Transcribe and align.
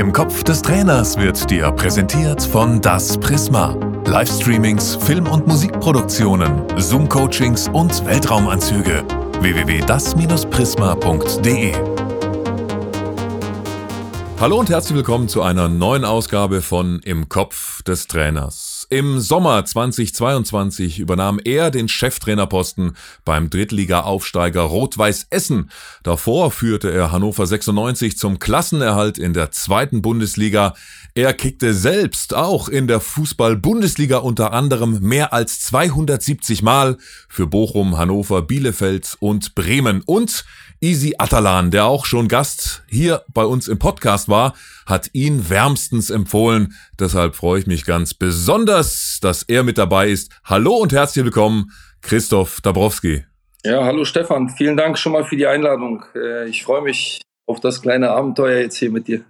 Im 0.00 0.12
Kopf 0.14 0.42
des 0.44 0.62
Trainers 0.62 1.18
wird 1.18 1.50
dir 1.50 1.70
präsentiert 1.72 2.42
von 2.42 2.80
Das 2.80 3.20
Prisma. 3.20 3.76
Livestreamings, 4.06 4.96
Film- 4.96 5.26
und 5.26 5.46
Musikproduktionen, 5.46 6.62
Zoom-Coachings 6.78 7.68
und 7.68 8.06
Weltraumanzüge. 8.06 9.04
www.das-prisma.de 9.40 11.74
Hallo 14.40 14.58
und 14.58 14.70
herzlich 14.70 14.96
willkommen 14.96 15.28
zu 15.28 15.42
einer 15.42 15.68
neuen 15.68 16.06
Ausgabe 16.06 16.62
von 16.62 17.00
Im 17.00 17.28
Kopf 17.28 17.82
des 17.82 18.06
Trainers. 18.06 18.69
Im 18.92 19.20
Sommer 19.20 19.64
2022 19.64 20.98
übernahm 20.98 21.38
er 21.44 21.70
den 21.70 21.86
Cheftrainerposten 21.86 22.96
beim 23.24 23.48
Drittliga-Aufsteiger 23.48 24.62
Rot-Weiß 24.62 25.28
Essen. 25.30 25.70
Davor 26.02 26.50
führte 26.50 26.90
er 26.90 27.12
Hannover 27.12 27.46
96 27.46 28.18
zum 28.18 28.40
Klassenerhalt 28.40 29.16
in 29.16 29.32
der 29.32 29.52
zweiten 29.52 30.02
Bundesliga. 30.02 30.74
Er 31.14 31.34
kickte 31.34 31.72
selbst 31.72 32.34
auch 32.34 32.68
in 32.68 32.88
der 32.88 32.98
Fußball-Bundesliga 32.98 34.18
unter 34.18 34.52
anderem 34.52 34.98
mehr 34.98 35.32
als 35.32 35.60
270 35.60 36.62
Mal 36.62 36.96
für 37.28 37.46
Bochum, 37.46 37.96
Hannover, 37.96 38.42
Bielefeld 38.42 39.16
und 39.20 39.54
Bremen. 39.54 40.02
Und 40.04 40.44
Easy 40.82 41.14
Atalan, 41.18 41.70
der 41.70 41.84
auch 41.84 42.06
schon 42.06 42.26
Gast 42.26 42.82
hier 42.88 43.22
bei 43.34 43.44
uns 43.44 43.68
im 43.68 43.78
Podcast 43.78 44.30
war, 44.30 44.54
hat 44.86 45.10
ihn 45.12 45.50
wärmstens 45.50 46.08
empfohlen. 46.08 46.72
Deshalb 46.98 47.36
freue 47.36 47.60
ich 47.60 47.66
mich 47.66 47.84
ganz 47.84 48.14
besonders, 48.14 49.18
dass 49.20 49.42
er 49.42 49.62
mit 49.62 49.76
dabei 49.76 50.08
ist. 50.08 50.32
Hallo 50.42 50.76
und 50.76 50.94
herzlich 50.94 51.22
willkommen, 51.22 51.70
Christoph 52.00 52.62
Dabrowski. 52.62 53.26
Ja, 53.62 53.84
hallo 53.84 54.06
Stefan. 54.06 54.48
Vielen 54.48 54.78
Dank 54.78 54.98
schon 54.98 55.12
mal 55.12 55.24
für 55.24 55.36
die 55.36 55.46
Einladung. 55.46 56.02
Äh, 56.14 56.48
ich 56.48 56.64
freue 56.64 56.80
mich 56.80 57.20
auf 57.44 57.60
das 57.60 57.82
kleine 57.82 58.12
Abenteuer 58.12 58.60
jetzt 58.60 58.78
hier 58.78 58.90
mit 58.90 59.06
dir. 59.06 59.20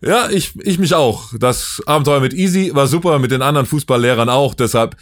Ja, 0.00 0.30
ich, 0.30 0.52
ich 0.62 0.78
mich 0.78 0.94
auch. 0.94 1.32
Das 1.38 1.82
Abenteuer 1.86 2.20
mit 2.20 2.32
Easy 2.32 2.70
war 2.72 2.86
super, 2.86 3.18
mit 3.18 3.32
den 3.32 3.42
anderen 3.42 3.66
Fußballlehrern 3.66 4.28
auch. 4.28 4.54
Deshalb 4.54 4.96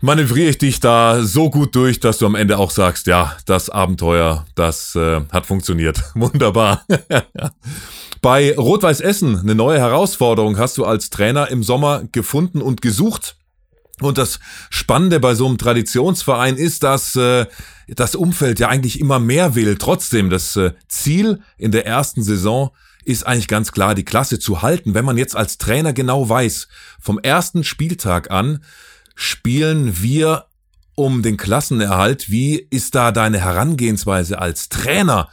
manövriere 0.00 0.48
ich 0.48 0.58
dich 0.58 0.80
da 0.80 1.22
so 1.22 1.50
gut 1.50 1.74
durch, 1.74 2.00
dass 2.00 2.18
du 2.18 2.26
am 2.26 2.34
Ende 2.34 2.56
auch 2.56 2.70
sagst, 2.70 3.06
ja, 3.06 3.36
das 3.44 3.68
Abenteuer, 3.68 4.46
das 4.54 4.94
äh, 4.94 5.20
hat 5.30 5.44
funktioniert. 5.44 6.02
Wunderbar. 6.14 6.86
Bei 8.22 8.56
Rot-Weiß 8.56 9.02
Essen 9.02 9.38
eine 9.38 9.54
neue 9.54 9.78
Herausforderung 9.78 10.56
hast 10.56 10.78
du 10.78 10.86
als 10.86 11.10
Trainer 11.10 11.50
im 11.50 11.62
Sommer 11.62 12.04
gefunden 12.10 12.62
und 12.62 12.80
gesucht. 12.80 13.36
Und 14.00 14.16
das 14.16 14.40
Spannende 14.70 15.20
bei 15.20 15.34
so 15.34 15.46
einem 15.46 15.58
Traditionsverein 15.58 16.56
ist, 16.56 16.82
dass 16.82 17.14
äh, 17.16 17.46
das 17.86 18.14
Umfeld 18.14 18.58
ja 18.58 18.68
eigentlich 18.68 18.98
immer 18.98 19.18
mehr 19.20 19.54
will. 19.54 19.76
Trotzdem, 19.76 20.30
das 20.30 20.56
äh, 20.56 20.72
Ziel 20.88 21.42
in 21.58 21.70
der 21.70 21.86
ersten 21.86 22.22
Saison 22.22 22.70
ist 23.04 23.26
eigentlich 23.26 23.48
ganz 23.48 23.72
klar, 23.72 23.94
die 23.94 24.04
Klasse 24.04 24.38
zu 24.38 24.62
halten. 24.62 24.94
Wenn 24.94 25.04
man 25.04 25.18
jetzt 25.18 25.36
als 25.36 25.58
Trainer 25.58 25.92
genau 25.92 26.28
weiß, 26.28 26.68
vom 27.00 27.18
ersten 27.18 27.64
Spieltag 27.64 28.30
an 28.30 28.60
spielen 29.14 30.02
wir 30.02 30.46
um 30.94 31.22
den 31.22 31.36
Klassenerhalt. 31.36 32.30
Wie 32.30 32.66
ist 32.70 32.94
da 32.94 33.12
deine 33.12 33.40
Herangehensweise 33.40 34.38
als 34.38 34.68
Trainer? 34.68 35.28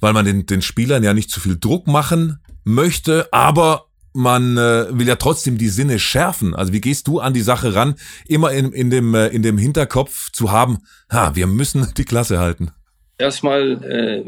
Weil 0.00 0.12
man 0.12 0.24
den, 0.24 0.46
den 0.46 0.62
Spielern 0.62 1.02
ja 1.02 1.14
nicht 1.14 1.30
zu 1.30 1.40
viel 1.40 1.58
Druck 1.58 1.86
machen 1.86 2.38
möchte, 2.64 3.28
aber 3.32 3.86
man 4.12 4.56
äh, 4.56 4.86
will 4.90 5.06
ja 5.06 5.16
trotzdem 5.16 5.58
die 5.58 5.68
Sinne 5.68 5.98
schärfen. 5.98 6.54
Also 6.54 6.72
wie 6.72 6.80
gehst 6.80 7.06
du 7.06 7.20
an 7.20 7.34
die 7.34 7.42
Sache 7.42 7.74
ran, 7.74 7.96
immer 8.26 8.50
in, 8.52 8.72
in, 8.72 8.90
dem, 8.90 9.14
äh, 9.14 9.28
in 9.28 9.42
dem 9.42 9.58
Hinterkopf 9.58 10.32
zu 10.32 10.50
haben, 10.50 10.78
ha, 11.10 11.34
wir 11.34 11.46
müssen 11.46 11.92
die 11.96 12.04
Klasse 12.04 12.38
halten? 12.38 12.70
Erstmal 13.18 13.82
äh, 13.84 14.24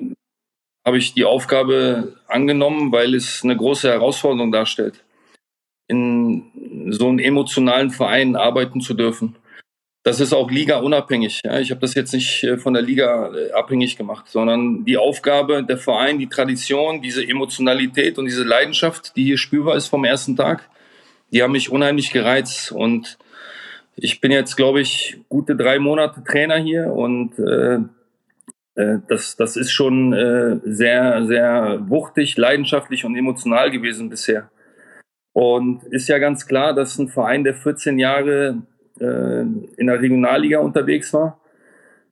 habe 0.89 0.97
ich 0.97 1.13
die 1.13 1.27
Aufgabe 1.27 2.15
angenommen, 2.29 2.93
weil 2.93 3.15
es 3.15 3.45
eine 3.45 3.55
große 3.55 3.91
Herausforderung 3.91 4.51
darstellt, 4.51 5.05
in 5.87 6.89
so 6.89 7.09
einem 7.09 7.19
emotionalen 7.19 7.91
Verein 7.91 8.37
arbeiten 8.37 8.81
zu 8.81 8.95
dürfen. 8.95 9.37
Das 10.03 10.19
ist 10.19 10.33
auch 10.33 10.51
Liga-unabhängig. 10.51 11.43
Ja. 11.45 11.61
Ich 11.61 11.71
habe 11.71 11.83
das 11.83 11.95
jetzt 11.95 12.15
nicht 12.15 12.43
äh, 12.43 12.57
von 12.57 12.73
der 12.73 12.83
Liga 12.83 13.35
äh, 13.35 13.53
abhängig 13.53 13.99
gemacht, 13.99 14.29
sondern 14.29 14.87
die 14.87 14.97
Aufgabe, 14.97 15.63
der 15.63 15.77
Verein, 15.77 16.19
die 16.19 16.31
Tradition, 16.31 17.03
diese 17.03 17.23
Emotionalität 17.23 18.17
und 18.17 18.25
diese 18.25 18.45
Leidenschaft, 18.45 19.15
die 19.15 19.25
hier 19.25 19.37
spürbar 19.37 19.77
ist 19.77 19.89
vom 19.89 20.07
ersten 20.07 20.37
Tag, 20.37 20.71
die 21.31 21.43
haben 21.43 21.53
mich 21.53 21.71
unheimlich 21.71 22.11
gereizt. 22.11 22.73
Und 22.73 23.19
ich 23.95 24.23
bin 24.23 24.33
jetzt, 24.33 24.57
glaube 24.57 24.81
ich, 24.81 25.19
gute 25.29 25.55
drei 25.55 25.79
Monate 25.79 26.25
Trainer 26.25 26.57
hier 26.57 26.87
und 26.87 27.39
äh, 27.39 27.81
das, 29.09 29.37
das 29.37 29.57
ist 29.57 29.73
schon 29.73 30.13
äh, 30.13 30.61
sehr, 30.65 31.27
sehr 31.27 31.81
wuchtig, 31.89 32.37
leidenschaftlich 32.37 33.05
und 33.05 33.17
emotional 33.17 33.71
gewesen 33.71 34.09
bisher. 34.09 34.51
Und 35.33 35.85
ist 35.85 36.09
ja 36.09 36.19
ganz 36.19 36.47
klar, 36.47 36.75
dass 36.75 36.99
ein 36.99 37.09
Verein, 37.09 37.45
der 37.45 37.55
14 37.55 37.99
Jahre 37.99 38.63
äh, 39.01 39.41
in 39.41 39.87
der 39.87 40.01
Regionalliga 40.01 40.59
unterwegs 40.59 41.13
war, 41.13 41.41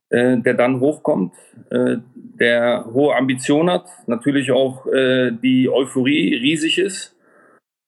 äh, 0.09 0.37
der 0.37 0.53
dann 0.53 0.79
hochkommt, 0.79 1.33
äh, 1.69 1.97
der 2.13 2.85
hohe 2.93 3.15
Ambition 3.15 3.69
hat, 3.69 3.87
natürlich 4.07 4.51
auch 4.51 4.85
äh, 4.87 5.31
die 5.31 5.69
Euphorie 5.69 6.35
riesig 6.35 6.77
ist. 6.77 7.15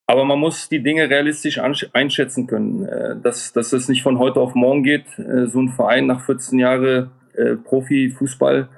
Aber 0.07 0.25
man 0.25 0.39
muss 0.39 0.69
die 0.69 0.81
Dinge 0.81 1.09
realistisch 1.09 1.59
einschätzen 1.59 2.47
können, 2.47 2.85
äh, 2.85 3.15
dass, 3.21 3.53
dass 3.53 3.73
es 3.73 3.89
nicht 3.89 4.03
von 4.03 4.19
heute 4.19 4.39
auf 4.39 4.55
morgen 4.55 4.83
geht, 4.83 5.05
äh, 5.19 5.47
so 5.47 5.61
ein 5.61 5.69
Verein 5.69 6.07
nach 6.07 6.25
14 6.25 6.59
Jahren 6.59 7.11
äh, 7.33 7.55
Profifußball 7.55 8.69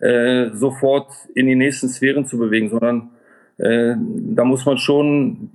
äh, 0.00 0.50
sofort 0.52 1.12
in 1.34 1.46
die 1.46 1.54
nächsten 1.54 1.88
Sphären 1.88 2.26
zu 2.26 2.38
bewegen, 2.38 2.70
sondern 2.70 3.10
äh, 3.58 3.94
da 3.96 4.44
muss 4.44 4.66
man 4.66 4.78
schon 4.78 5.50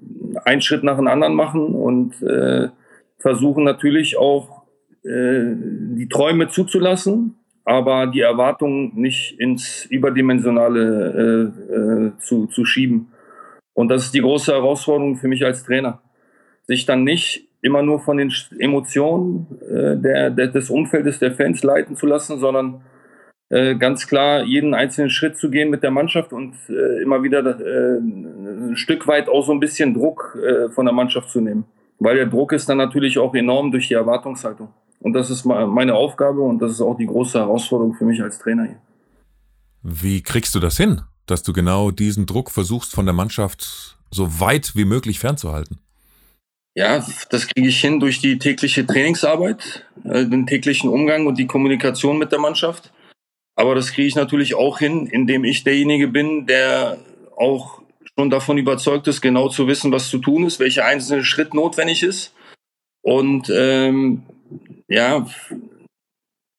einen 0.45 0.61
Schritt 0.61 0.83
nach 0.83 0.97
dem 0.97 1.07
anderen 1.07 1.35
machen 1.35 1.75
und 1.75 2.21
äh, 2.21 2.69
versuchen 3.17 3.63
natürlich 3.63 4.17
auch 4.17 4.63
äh, 5.03 5.53
die 5.95 6.07
Träume 6.09 6.47
zuzulassen, 6.47 7.35
aber 7.65 8.07
die 8.07 8.21
Erwartungen 8.21 8.93
nicht 8.95 9.39
ins 9.39 9.85
Überdimensionale 9.85 11.53
äh, 11.69 11.75
äh, 11.75 12.11
zu, 12.19 12.47
zu 12.47 12.65
schieben. 12.65 13.11
Und 13.73 13.89
das 13.89 14.05
ist 14.05 14.13
die 14.13 14.21
große 14.21 14.51
Herausforderung 14.51 15.17
für 15.17 15.27
mich 15.27 15.45
als 15.45 15.63
Trainer. 15.63 16.01
Sich 16.63 16.85
dann 16.85 17.03
nicht 17.03 17.48
immer 17.61 17.81
nur 17.81 17.99
von 17.99 18.17
den 18.17 18.33
Emotionen 18.57 19.47
äh, 19.61 19.97
der, 19.97 20.29
der, 20.29 20.47
des 20.47 20.69
Umfeldes 20.69 21.19
der 21.19 21.33
Fans 21.33 21.63
leiten 21.63 21.95
zu 21.95 22.05
lassen, 22.05 22.39
sondern 22.39 22.81
äh, 23.49 23.75
ganz 23.75 24.07
klar 24.07 24.43
jeden 24.43 24.73
einzelnen 24.73 25.09
Schritt 25.09 25.37
zu 25.37 25.49
gehen 25.49 25.69
mit 25.69 25.83
der 25.83 25.91
Mannschaft 25.91 26.33
und 26.33 26.55
äh, 26.69 27.01
immer 27.01 27.23
wieder 27.23 27.39
äh, 27.39 27.97
ein 27.97 28.75
Stück 28.75 29.07
weit 29.07 29.27
auch 29.27 29.45
so 29.45 29.51
ein 29.51 29.59
bisschen 29.59 29.93
Druck 29.93 30.37
äh, 30.41 30.69
von 30.69 30.85
der 30.85 30.93
Mannschaft 30.93 31.29
zu 31.29 31.41
nehmen. 31.41 31.65
Weil 31.97 32.15
der 32.15 32.27
Druck 32.27 32.53
ist 32.53 32.69
dann 32.69 32.77
natürlich 32.77 33.17
auch 33.17 33.33
enorm 33.35 33.71
durch 33.71 33.87
die 33.89 33.95
Erwartungshaltung. 33.95 34.69
Und 35.01 35.13
das 35.13 35.29
ist 35.29 35.45
meine 35.45 35.95
Aufgabe 35.95 36.41
und 36.41 36.61
das 36.61 36.71
ist 36.71 36.81
auch 36.81 36.95
die 36.95 37.05
große 37.05 37.39
Herausforderung 37.39 37.93
für 37.93 38.05
mich 38.05 38.21
als 38.21 38.37
Trainer 38.37 38.65
hier. 38.65 38.81
Wie 39.81 40.21
kriegst 40.21 40.53
du 40.55 40.59
das 40.59 40.77
hin, 40.77 41.01
dass 41.25 41.41
du 41.41 41.53
genau 41.53 41.91
diesen 41.91 42.25
Druck 42.25 42.51
versuchst 42.51 42.93
von 42.93 43.05
der 43.05 43.13
Mannschaft 43.13 43.97
so 44.11 44.39
weit 44.39 44.75
wie 44.75 44.85
möglich 44.85 45.19
fernzuhalten? 45.19 45.79
Ja, 46.75 47.05
das 47.29 47.47
kriege 47.47 47.67
ich 47.67 47.81
hin 47.81 47.99
durch 47.99 48.19
die 48.19 48.37
tägliche 48.37 48.85
Trainingsarbeit, 48.85 49.85
äh, 50.03 50.25
den 50.25 50.47
täglichen 50.47 50.89
Umgang 50.89 51.25
und 51.27 51.37
die 51.37 51.47
Kommunikation 51.47 52.17
mit 52.17 52.31
der 52.31 52.39
Mannschaft. 52.39 52.93
Aber 53.55 53.75
das 53.75 53.91
kriege 53.91 54.07
ich 54.07 54.15
natürlich 54.15 54.55
auch 54.55 54.79
hin, 54.79 55.07
indem 55.07 55.43
ich 55.43 55.63
derjenige 55.63 56.07
bin, 56.07 56.45
der 56.45 56.97
auch 57.35 57.81
schon 58.17 58.29
davon 58.29 58.57
überzeugt 58.57 59.07
ist, 59.07 59.21
genau 59.21 59.49
zu 59.49 59.67
wissen, 59.67 59.91
was 59.91 60.09
zu 60.09 60.19
tun 60.19 60.45
ist, 60.45 60.59
welcher 60.59 60.85
einzelne 60.85 61.23
Schritt 61.23 61.53
notwendig 61.53 62.03
ist. 62.03 62.33
Und 63.01 63.49
ähm, 63.49 64.23
ja, 64.87 65.25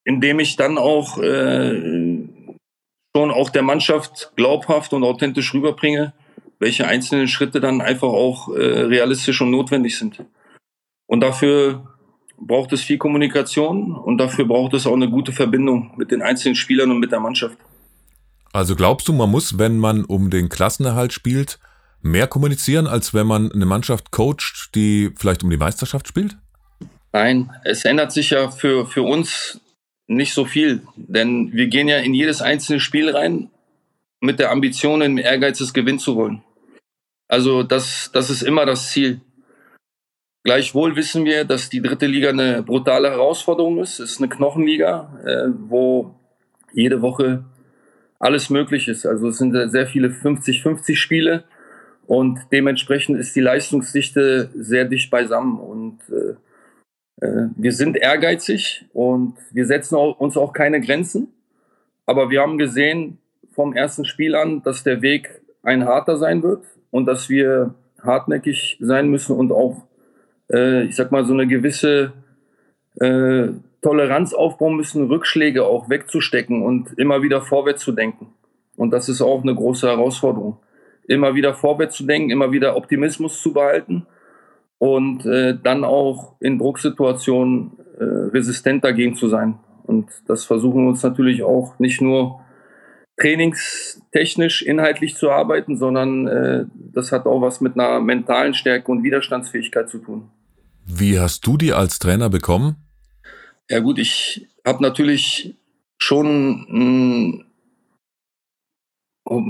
indem 0.04 0.40
ich 0.40 0.56
dann 0.56 0.78
auch 0.78 1.18
äh, 1.18 2.26
schon 3.16 3.30
auch 3.30 3.50
der 3.50 3.62
Mannschaft 3.62 4.32
glaubhaft 4.36 4.92
und 4.92 5.04
authentisch 5.04 5.54
rüberbringe, 5.54 6.12
welche 6.60 6.86
einzelnen 6.86 7.26
Schritte 7.26 7.58
dann 7.60 7.80
einfach 7.80 8.08
auch 8.08 8.54
äh, 8.54 8.60
realistisch 8.60 9.40
und 9.40 9.50
notwendig 9.50 9.98
sind. 9.98 10.24
Und 11.06 11.20
dafür 11.20 11.88
braucht 12.38 12.72
es 12.72 12.82
viel 12.82 12.98
Kommunikation 12.98 13.96
und 13.96 14.18
dafür 14.18 14.44
braucht 14.44 14.74
es 14.74 14.86
auch 14.86 14.94
eine 14.94 15.10
gute 15.10 15.32
Verbindung 15.32 15.92
mit 15.96 16.10
den 16.12 16.22
einzelnen 16.22 16.54
Spielern 16.54 16.90
und 16.90 17.00
mit 17.00 17.10
der 17.10 17.20
Mannschaft. 17.20 17.56
Also 18.52 18.76
glaubst 18.76 19.08
du, 19.08 19.12
man 19.12 19.30
muss, 19.30 19.58
wenn 19.58 19.78
man 19.78 20.04
um 20.04 20.30
den 20.30 20.48
Klassenerhalt 20.48 21.12
spielt, 21.12 21.58
mehr 22.02 22.26
kommunizieren, 22.26 22.86
als 22.86 23.14
wenn 23.14 23.26
man 23.26 23.50
eine 23.52 23.66
Mannschaft 23.66 24.10
coacht, 24.10 24.70
die 24.74 25.10
vielleicht 25.16 25.42
um 25.42 25.50
die 25.50 25.56
Meisterschaft 25.56 26.08
spielt? 26.08 26.36
Nein, 27.12 27.50
es 27.64 27.84
ändert 27.84 28.12
sich 28.12 28.30
ja 28.30 28.50
für, 28.50 28.86
für 28.86 29.02
uns 29.02 29.60
nicht 30.06 30.32
so 30.32 30.44
viel, 30.44 30.82
denn 30.96 31.52
wir 31.52 31.68
gehen 31.68 31.88
ja 31.88 31.98
in 31.98 32.14
jedes 32.14 32.42
einzelne 32.42 32.80
Spiel 32.80 33.10
rein 33.10 33.50
mit 34.20 34.38
der 34.38 34.50
Ambition, 34.50 35.02
im 35.02 35.18
Ehrgeiz, 35.18 35.60
es 35.60 35.72
gewinnen 35.72 35.98
zu 35.98 36.16
wollen. 36.16 36.42
Also 37.30 37.62
das, 37.62 38.10
das 38.12 38.28
ist 38.28 38.42
immer 38.42 38.66
das 38.66 38.90
Ziel. 38.90 39.20
Gleichwohl 40.42 40.96
wissen 40.96 41.24
wir, 41.24 41.44
dass 41.44 41.70
die 41.70 41.80
dritte 41.80 42.06
Liga 42.06 42.30
eine 42.30 42.64
brutale 42.64 43.08
Herausforderung 43.08 43.78
ist. 43.78 44.00
Es 44.00 44.12
ist 44.12 44.18
eine 44.18 44.28
Knochenliga, 44.28 45.20
äh, 45.24 45.52
wo 45.68 46.16
jede 46.72 47.02
Woche 47.02 47.44
alles 48.18 48.50
möglich 48.50 48.88
ist. 48.88 49.06
Also 49.06 49.28
es 49.28 49.38
sind 49.38 49.54
sehr 49.70 49.86
viele 49.86 50.08
50-50 50.08 50.96
Spiele 50.96 51.44
Und 52.04 52.40
dementsprechend 52.50 53.16
ist 53.20 53.36
die 53.36 53.40
Leistungsdichte 53.40 54.50
sehr 54.56 54.86
dicht 54.86 55.08
beisammen. 55.08 55.60
Und 55.60 56.00
äh, 56.10 57.24
äh, 57.24 57.48
wir 57.54 57.72
sind 57.72 57.96
ehrgeizig 57.96 58.86
und 58.92 59.36
wir 59.52 59.66
setzen 59.66 59.94
auch, 59.94 60.18
uns 60.18 60.36
auch 60.36 60.52
keine 60.52 60.80
Grenzen. 60.80 61.28
Aber 62.06 62.28
wir 62.28 62.40
haben 62.40 62.58
gesehen 62.58 63.18
vom 63.52 63.72
ersten 63.72 64.04
Spiel 64.04 64.34
an, 64.34 64.64
dass 64.64 64.82
der 64.82 65.00
Weg 65.00 65.42
ein 65.62 65.84
harter 65.84 66.16
sein 66.16 66.42
wird 66.42 66.64
und 66.90 67.06
dass 67.06 67.28
wir 67.28 67.74
hartnäckig 68.02 68.78
sein 68.80 69.08
müssen 69.08 69.36
und 69.36 69.52
auch, 69.52 69.86
äh, 70.50 70.84
ich 70.84 70.96
sag 70.96 71.12
mal, 71.12 71.24
so 71.24 71.32
eine 71.32 71.46
gewisse 71.46 72.12
äh, 73.00 73.48
Toleranz 73.82 74.34
aufbauen 74.34 74.76
müssen, 74.76 75.06
Rückschläge 75.08 75.64
auch 75.64 75.88
wegzustecken 75.88 76.62
und 76.62 76.98
immer 76.98 77.22
wieder 77.22 77.42
vorwärts 77.42 77.82
zu 77.82 77.92
denken. 77.92 78.34
Und 78.76 78.92
das 78.92 79.08
ist 79.08 79.20
auch 79.20 79.42
eine 79.42 79.54
große 79.54 79.86
Herausforderung 79.86 80.58
immer 81.10 81.34
wieder 81.34 81.54
vorwärts 81.54 81.96
zu 81.96 82.06
denken, 82.06 82.30
immer 82.30 82.52
wieder 82.52 82.76
Optimismus 82.76 83.42
zu 83.42 83.52
behalten 83.52 84.06
und 84.78 85.26
äh, 85.26 85.58
dann 85.60 85.82
auch 85.82 86.36
in 86.38 86.58
Drucksituationen 86.58 87.72
äh, 87.98 88.04
resistent 88.04 88.84
dagegen 88.84 89.16
zu 89.16 89.28
sein. 89.28 89.58
Und 89.82 90.08
das 90.28 90.44
versuchen 90.44 90.84
wir 90.84 90.90
uns 90.90 91.02
natürlich 91.02 91.42
auch 91.42 91.78
nicht 91.80 92.00
nur 92.00 92.39
trainingstechnisch 93.20 94.62
inhaltlich 94.62 95.14
zu 95.14 95.30
arbeiten, 95.30 95.76
sondern 95.76 96.26
äh, 96.26 96.64
das 96.74 97.12
hat 97.12 97.26
auch 97.26 97.40
was 97.40 97.60
mit 97.60 97.74
einer 97.74 98.00
mentalen 98.00 98.54
Stärke 98.54 98.90
und 98.90 99.02
Widerstandsfähigkeit 99.02 99.88
zu 99.88 99.98
tun. 99.98 100.30
Wie 100.86 101.20
hast 101.20 101.46
du 101.46 101.56
die 101.56 101.72
als 101.72 101.98
Trainer 101.98 102.30
bekommen? 102.30 102.76
Ja 103.68 103.80
gut, 103.80 103.98
ich 103.98 104.48
habe 104.66 104.82
natürlich 104.82 105.54
schon 105.98 106.66
ein 106.68 107.44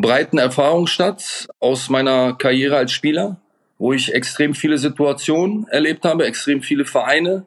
breiten 0.02 0.38
Erfahrungsschatz 0.38 1.48
aus 1.58 1.88
meiner 1.88 2.34
Karriere 2.34 2.76
als 2.76 2.92
Spieler, 2.92 3.40
wo 3.78 3.92
ich 3.92 4.12
extrem 4.12 4.54
viele 4.54 4.76
Situationen 4.76 5.66
erlebt 5.68 6.04
habe, 6.04 6.26
extrem 6.26 6.60
viele 6.60 6.84
Vereine 6.84 7.46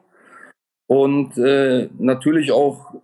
und 0.86 1.38
äh, 1.38 1.88
natürlich 1.98 2.50
auch 2.50 2.94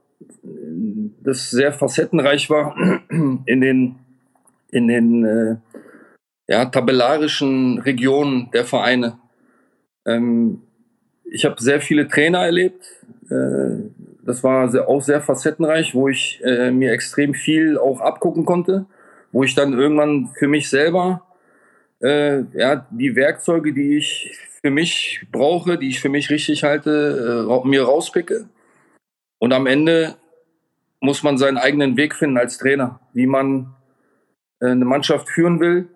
das 1.22 1.50
sehr 1.50 1.72
facettenreich 1.72 2.50
war 2.50 2.76
in 3.46 3.60
den 3.60 3.96
in 4.70 4.86
den 4.86 5.24
äh, 5.24 5.56
ja, 6.48 6.64
tabellarischen 6.66 7.78
Regionen 7.80 8.50
der 8.52 8.64
Vereine. 8.64 9.18
Ähm, 10.06 10.62
ich 11.24 11.44
habe 11.44 11.60
sehr 11.60 11.80
viele 11.80 12.08
Trainer 12.08 12.44
erlebt. 12.44 12.84
Äh, 13.30 13.90
das 14.24 14.44
war 14.44 14.72
auch 14.88 15.02
sehr 15.02 15.20
facettenreich, 15.20 15.94
wo 15.94 16.08
ich 16.08 16.40
äh, 16.44 16.70
mir 16.70 16.92
extrem 16.92 17.34
viel 17.34 17.78
auch 17.78 18.00
abgucken 18.00 18.44
konnte 18.44 18.86
wo 19.32 19.44
ich 19.44 19.54
dann 19.54 19.72
irgendwann 19.72 20.28
für 20.38 20.48
mich 20.48 20.68
selber 20.68 21.26
äh, 22.02 22.42
ja, 22.54 22.86
die 22.90 23.14
Werkzeuge, 23.16 23.72
die 23.72 23.98
ich 23.98 24.36
für 24.60 24.70
mich 24.70 25.26
brauche, 25.32 25.78
die 25.78 25.88
ich 25.88 26.00
für 26.00 26.08
mich 26.08 26.30
richtig 26.30 26.64
halte, 26.64 27.46
mir 27.64 27.82
rauspicke. 27.82 28.48
Und 29.38 29.52
am 29.52 29.66
Ende 29.66 30.16
muss 31.00 31.23
man 31.23 31.38
seinen 31.38 31.58
eigenen 31.58 31.97
Weg 31.97 32.14
finden 32.14 32.38
als 32.38 32.58
Trainer, 32.58 33.00
wie 33.12 33.26
man 33.26 33.75
äh, 34.61 34.70
eine 34.70 34.85
Mannschaft 34.85 35.29
führen 35.29 35.61
will, 35.61 35.88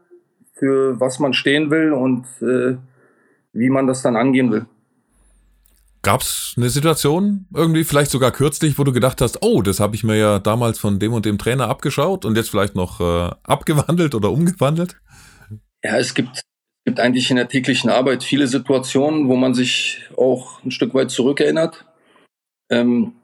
für 0.54 0.98
was 0.98 1.18
man 1.18 1.34
stehen 1.34 1.70
will 1.70 1.92
und 1.92 2.26
äh, 2.40 2.76
wie 3.52 3.70
man 3.70 3.86
das 3.86 4.02
dann 4.02 4.16
angehen 4.16 4.50
will. 4.50 4.66
Gab 6.02 6.20
es 6.20 6.54
eine 6.56 6.68
Situation, 6.68 7.46
irgendwie 7.54 7.84
vielleicht 7.84 8.10
sogar 8.10 8.30
kürzlich, 8.30 8.78
wo 8.78 8.84
du 8.84 8.92
gedacht 8.92 9.22
hast, 9.22 9.38
oh, 9.42 9.62
das 9.62 9.80
habe 9.80 9.96
ich 9.96 10.04
mir 10.04 10.16
ja 10.16 10.38
damals 10.38 10.78
von 10.78 10.98
dem 10.98 11.14
und 11.14 11.24
dem 11.24 11.38
Trainer 11.38 11.68
abgeschaut 11.68 12.26
und 12.26 12.36
jetzt 12.36 12.50
vielleicht 12.50 12.74
noch 12.74 13.00
äh, 13.00 13.30
abgewandelt 13.42 14.14
oder 14.14 14.30
umgewandelt? 14.30 15.00
Ja, 15.82 15.96
es 15.96 16.14
gibt, 16.14 16.42
gibt 16.84 17.00
eigentlich 17.00 17.30
in 17.30 17.36
der 17.36 17.48
täglichen 17.48 17.88
Arbeit 17.88 18.22
viele 18.22 18.46
Situationen, 18.48 19.28
wo 19.28 19.36
man 19.36 19.54
sich 19.54 20.02
auch 20.16 20.62
ein 20.62 20.70
Stück 20.70 20.92
weit 20.92 21.10
zurückerinnert. 21.10 21.86
Ähm, 22.70 23.14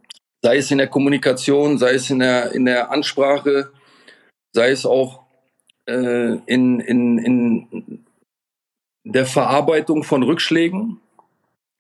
sei 0.43 0.57
es 0.57 0.71
in 0.71 0.79
der 0.79 0.89
Kommunikation, 0.89 1.79
sei 1.79 1.95
es 1.95 2.11
in 2.11 2.21
der, 2.21 2.53
in 2.53 2.65
der 2.65 2.91
Ansprache, 2.91 3.71
sei 4.53 4.71
es 4.71 4.87
auch 4.87 5.23
äh, 5.87 6.37
in, 6.47 6.81
in, 6.81 7.19
in 7.19 8.05
der 9.05 9.27
Verarbeitung 9.27 10.03
von 10.03 10.23
Rückschlägen 10.23 11.01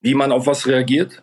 wie 0.01 0.15
man 0.15 0.33
auf 0.33 0.47
was 0.47 0.67
reagiert. 0.67 1.23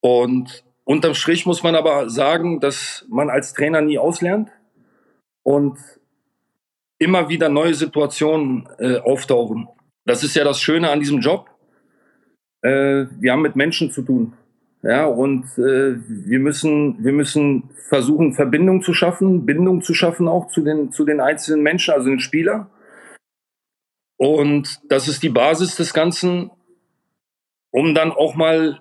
Und 0.00 0.64
unterm 0.84 1.14
Strich 1.14 1.46
muss 1.46 1.62
man 1.62 1.74
aber 1.74 2.10
sagen, 2.10 2.60
dass 2.60 3.04
man 3.08 3.30
als 3.30 3.54
Trainer 3.54 3.80
nie 3.80 3.98
auslernt 3.98 4.50
und 5.42 5.78
immer 6.98 7.28
wieder 7.28 7.48
neue 7.48 7.74
Situationen 7.74 8.68
äh, 8.78 8.98
auftauchen. 8.98 9.68
Das 10.04 10.22
ist 10.22 10.34
ja 10.34 10.44
das 10.44 10.60
Schöne 10.60 10.90
an 10.90 11.00
diesem 11.00 11.20
Job. 11.20 11.50
Äh, 12.62 13.06
wir 13.18 13.32
haben 13.32 13.42
mit 13.42 13.56
Menschen 13.56 13.90
zu 13.90 14.02
tun. 14.02 14.34
Ja, 14.86 15.06
und 15.06 15.44
äh, 15.58 15.96
wir 16.06 16.38
müssen, 16.38 17.02
wir 17.02 17.12
müssen 17.12 17.70
versuchen, 17.88 18.34
Verbindung 18.34 18.82
zu 18.82 18.94
schaffen, 18.94 19.44
Bindung 19.46 19.82
zu 19.82 19.94
schaffen 19.94 20.28
auch 20.28 20.48
zu 20.48 20.62
den, 20.62 20.92
zu 20.92 21.04
den 21.04 21.20
einzelnen 21.20 21.62
Menschen, 21.62 21.94
also 21.94 22.08
den 22.08 22.20
Spieler. 22.20 22.70
Und 24.16 24.80
das 24.88 25.08
ist 25.08 25.22
die 25.22 25.28
Basis 25.28 25.76
des 25.76 25.92
Ganzen 25.92 26.50
um 27.76 27.94
dann 27.94 28.10
auch 28.10 28.34
mal 28.34 28.80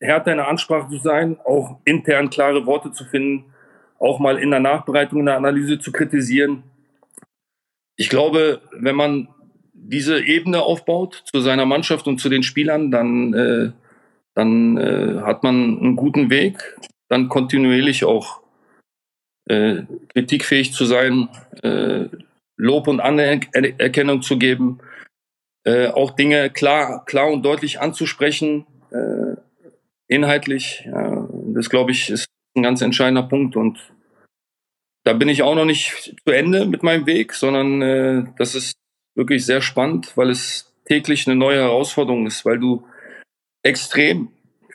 härter 0.00 0.32
in 0.32 0.38
der 0.38 0.48
Ansprache 0.48 0.90
zu 0.90 0.98
sein, 0.98 1.38
auch 1.44 1.78
intern 1.84 2.30
klare 2.30 2.66
Worte 2.66 2.90
zu 2.90 3.04
finden, 3.04 3.44
auch 4.00 4.18
mal 4.18 4.38
in 4.38 4.50
der 4.50 4.58
Nachbereitung, 4.58 5.20
in 5.20 5.26
der 5.26 5.36
Analyse 5.36 5.78
zu 5.78 5.92
kritisieren. 5.92 6.64
Ich 7.94 8.08
glaube, 8.08 8.60
wenn 8.72 8.96
man 8.96 9.28
diese 9.72 10.20
Ebene 10.20 10.62
aufbaut 10.62 11.22
zu 11.26 11.40
seiner 11.40 11.64
Mannschaft 11.64 12.08
und 12.08 12.18
zu 12.18 12.28
den 12.28 12.42
Spielern, 12.42 12.90
dann, 12.90 13.34
äh, 13.34 13.70
dann 14.36 14.76
äh, 14.76 15.22
hat 15.22 15.42
man 15.42 15.78
einen 15.78 15.96
guten 15.96 16.30
Weg, 16.30 16.78
dann 17.08 17.28
kontinuierlich 17.28 18.04
auch 18.04 18.42
äh, 19.48 19.82
kritikfähig 20.12 20.72
zu 20.72 20.84
sein, 20.84 21.28
äh, 21.62 22.08
Lob 22.58 22.86
und 22.86 23.00
Anerkennung 23.00 24.22
zu 24.22 24.38
geben, 24.38 24.78
äh, 25.64 25.88
auch 25.88 26.12
Dinge 26.12 26.50
klar, 26.50 27.04
klar 27.06 27.30
und 27.30 27.44
deutlich 27.44 27.80
anzusprechen, 27.80 28.66
äh, 28.90 29.36
inhaltlich. 30.06 30.84
Ja, 30.86 31.28
das 31.54 31.70
glaube 31.70 31.92
ich 31.92 32.10
ist 32.10 32.26
ein 32.54 32.62
ganz 32.62 32.82
entscheidender 32.82 33.22
Punkt 33.22 33.56
und 33.56 33.78
da 35.04 35.12
bin 35.12 35.28
ich 35.28 35.42
auch 35.42 35.54
noch 35.54 35.64
nicht 35.64 36.14
zu 36.26 36.32
Ende 36.32 36.66
mit 36.66 36.82
meinem 36.82 37.06
Weg, 37.06 37.32
sondern 37.32 37.80
äh, 37.80 38.24
das 38.38 38.54
ist 38.54 38.74
wirklich 39.14 39.46
sehr 39.46 39.62
spannend, 39.62 40.16
weil 40.16 40.30
es 40.30 40.74
täglich 40.84 41.26
eine 41.26 41.36
neue 41.36 41.60
Herausforderung 41.60 42.26
ist, 42.26 42.44
weil 42.44 42.58
du 42.58 42.84
extrem 43.66 44.28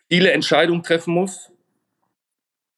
viele 0.09 0.31
Entscheidungen 0.31 0.83
treffen 0.83 1.13
musst. 1.13 1.51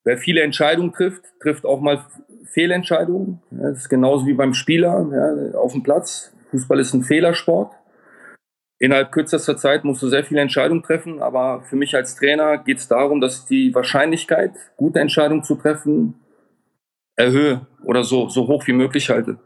Wer 0.04 0.18
viele 0.18 0.42
Entscheidungen 0.42 0.94
trifft, 0.94 1.24
trifft 1.40 1.66
auch 1.66 1.80
mal 1.80 2.06
Fehlentscheidungen. 2.46 3.42
Das 3.52 3.80
ist 3.80 3.90
genauso 3.90 4.26
wie 4.28 4.34
beim 4.34 4.54
Spieler 4.54 5.08
ja, 5.12 5.58
auf 5.60 5.72
dem 5.72 5.84
Platz. 5.84 6.34
Fußball 6.52 6.80
ist 6.80 6.94
ein 6.94 7.04
Fehlersport 7.04 7.72
innerhalb 8.84 9.14
kürzester 9.14 9.56
Zeit 9.56 9.86
musst 9.86 10.02
du 10.02 10.10
sehr 10.10 10.26
viele 10.26 10.42
Entscheidungen 10.42 10.84
treffen, 10.84 11.22
aber 11.22 11.62
für 11.62 11.78
mich 11.78 11.96
als 11.96 12.18
Trainer 12.18 12.58
geht 12.58 12.80
es 12.80 12.90
darum, 12.90 13.22
dass 13.22 13.40
ich 13.40 13.46
die 13.46 13.74
Wahrscheinlichkeit, 13.74 14.52
gute 14.76 15.00
Entscheidungen 15.00 15.44
zu 15.44 15.56
treffen, 15.56 16.16
erhöhe 17.16 17.66
oder 17.86 18.04
so, 18.04 18.28
so 18.28 18.46
hoch 18.48 18.68
wie 18.68 18.74
möglich 18.74 19.10
halte. 19.10 19.40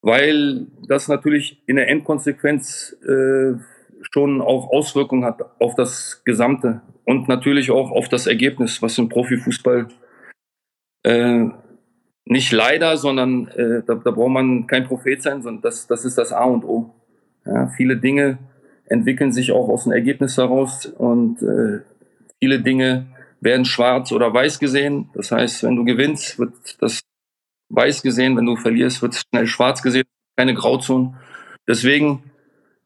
Weil 0.00 0.68
das 0.88 1.06
natürlich 1.06 1.62
in 1.66 1.76
der 1.76 1.88
Endkonsequenz 1.88 2.96
äh, 3.02 3.58
schon 4.16 4.40
auch 4.40 4.70
Auswirkungen 4.70 5.26
hat 5.26 5.42
auf 5.60 5.74
das 5.74 6.22
Gesamte 6.24 6.80
und 7.04 7.28
natürlich 7.28 7.70
auch 7.70 7.90
auf 7.90 8.08
das 8.08 8.26
Ergebnis, 8.26 8.80
was 8.80 8.96
im 8.96 9.10
Profifußball 9.10 9.88
äh, 11.02 11.44
nicht 12.24 12.50
leider, 12.50 12.96
sondern 12.96 13.48
äh, 13.48 13.82
da, 13.86 13.96
da 13.96 14.10
braucht 14.10 14.30
man 14.30 14.66
kein 14.66 14.84
Prophet 14.84 15.22
sein, 15.22 15.42
sondern 15.42 15.60
das, 15.60 15.86
das 15.86 16.06
ist 16.06 16.16
das 16.16 16.32
A 16.32 16.44
und 16.44 16.64
O. 16.64 16.94
Ja, 17.44 17.68
viele 17.76 17.98
Dinge 17.98 18.38
entwickeln 18.86 19.32
sich 19.32 19.52
auch 19.52 19.68
aus 19.68 19.84
dem 19.84 19.92
Ergebnis 19.92 20.38
heraus 20.38 20.86
und 20.86 21.42
äh, 21.42 21.82
viele 22.40 22.62
Dinge 22.62 23.08
werden 23.42 23.66
schwarz 23.66 24.12
oder 24.12 24.32
weiß 24.32 24.58
gesehen. 24.60 25.10
Das 25.12 25.30
heißt, 25.30 25.62
wenn 25.62 25.76
du 25.76 25.84
gewinnst, 25.84 26.38
wird 26.38 26.54
das 26.80 27.02
weiß 27.68 28.00
gesehen, 28.00 28.34
wenn 28.34 28.46
du 28.46 28.56
verlierst, 28.56 29.02
wird 29.02 29.12
es 29.12 29.24
schnell 29.28 29.46
schwarz 29.46 29.82
gesehen, 29.82 30.06
keine 30.38 30.54
Grauzone. 30.54 31.18
Deswegen 31.68 32.22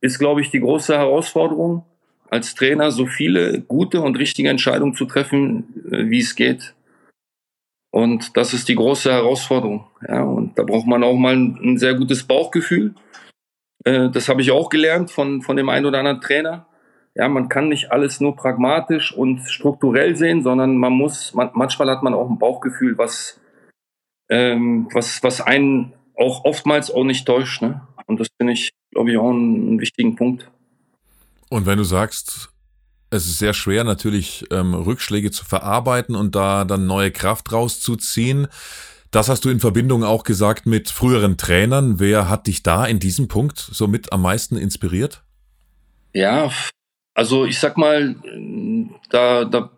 ist, 0.00 0.18
glaube 0.18 0.40
ich, 0.40 0.50
die 0.50 0.60
große 0.60 0.96
Herausforderung 0.96 1.84
als 2.30 2.54
Trainer, 2.54 2.90
so 2.90 3.06
viele 3.06 3.60
gute 3.60 4.00
und 4.00 4.16
richtige 4.16 4.48
Entscheidungen 4.48 4.94
zu 4.94 5.04
treffen, 5.04 5.84
äh, 5.90 6.08
wie 6.08 6.20
es 6.20 6.34
geht. 6.34 6.74
Und 7.90 8.36
das 8.36 8.54
ist 8.54 8.68
die 8.68 8.76
große 8.76 9.10
Herausforderung. 9.10 9.86
Ja, 10.06 10.22
und 10.22 10.56
da 10.56 10.62
braucht 10.62 10.86
man 10.86 11.02
auch 11.02 11.16
mal 11.16 11.34
ein, 11.34 11.76
sehr 11.76 11.94
gutes 11.94 12.22
Bauchgefühl. 12.22 12.94
Äh, 13.84 14.10
das 14.10 14.28
habe 14.28 14.42
ich 14.42 14.52
auch 14.52 14.68
gelernt 14.68 15.10
von, 15.10 15.42
von 15.42 15.56
dem 15.56 15.68
einen 15.68 15.86
oder 15.86 15.98
anderen 15.98 16.20
Trainer. 16.20 16.66
Ja, 17.16 17.28
man 17.28 17.48
kann 17.48 17.68
nicht 17.68 17.90
alles 17.90 18.20
nur 18.20 18.36
pragmatisch 18.36 19.12
und 19.12 19.40
strukturell 19.40 20.14
sehen, 20.14 20.42
sondern 20.42 20.76
man 20.76 20.92
muss, 20.92 21.34
man, 21.34 21.50
manchmal 21.54 21.90
hat 21.90 22.04
man 22.04 22.14
auch 22.14 22.30
ein 22.30 22.38
Bauchgefühl, 22.38 22.96
was, 22.96 23.40
ähm, 24.28 24.88
was, 24.92 25.20
was 25.24 25.40
einen 25.40 25.92
auch 26.16 26.44
oftmals 26.44 26.92
auch 26.92 27.02
nicht 27.02 27.26
täuscht. 27.26 27.62
Ne? 27.62 27.80
Und 28.06 28.20
das 28.20 28.28
finde 28.38 28.52
ich, 28.52 28.70
glaube 28.92 29.10
ich, 29.10 29.18
auch 29.18 29.30
einen 29.30 29.80
wichtigen 29.80 30.16
Punkt. 30.16 30.50
Und 31.48 31.66
wenn 31.66 31.78
du 31.78 31.84
sagst, 31.84 32.50
es 33.10 33.26
ist 33.26 33.38
sehr 33.38 33.54
schwer, 33.54 33.84
natürlich 33.84 34.44
ähm, 34.50 34.72
Rückschläge 34.74 35.30
zu 35.30 35.44
verarbeiten 35.44 36.14
und 36.14 36.34
da 36.34 36.64
dann 36.64 36.86
neue 36.86 37.10
Kraft 37.10 37.52
rauszuziehen. 37.52 38.46
Das 39.10 39.28
hast 39.28 39.44
du 39.44 39.50
in 39.50 39.58
Verbindung 39.58 40.04
auch 40.04 40.22
gesagt 40.22 40.66
mit 40.66 40.88
früheren 40.88 41.36
Trainern. 41.36 41.98
Wer 41.98 42.28
hat 42.28 42.46
dich 42.46 42.62
da 42.62 42.86
in 42.86 43.00
diesem 43.00 43.26
Punkt 43.26 43.58
so 43.58 43.88
mit 43.88 44.12
am 44.12 44.22
meisten 44.22 44.56
inspiriert? 44.56 45.24
Ja, 46.12 46.52
also 47.14 47.44
ich 47.44 47.58
sag 47.58 47.76
mal, 47.76 48.14
da, 49.10 49.44
da 49.44 49.70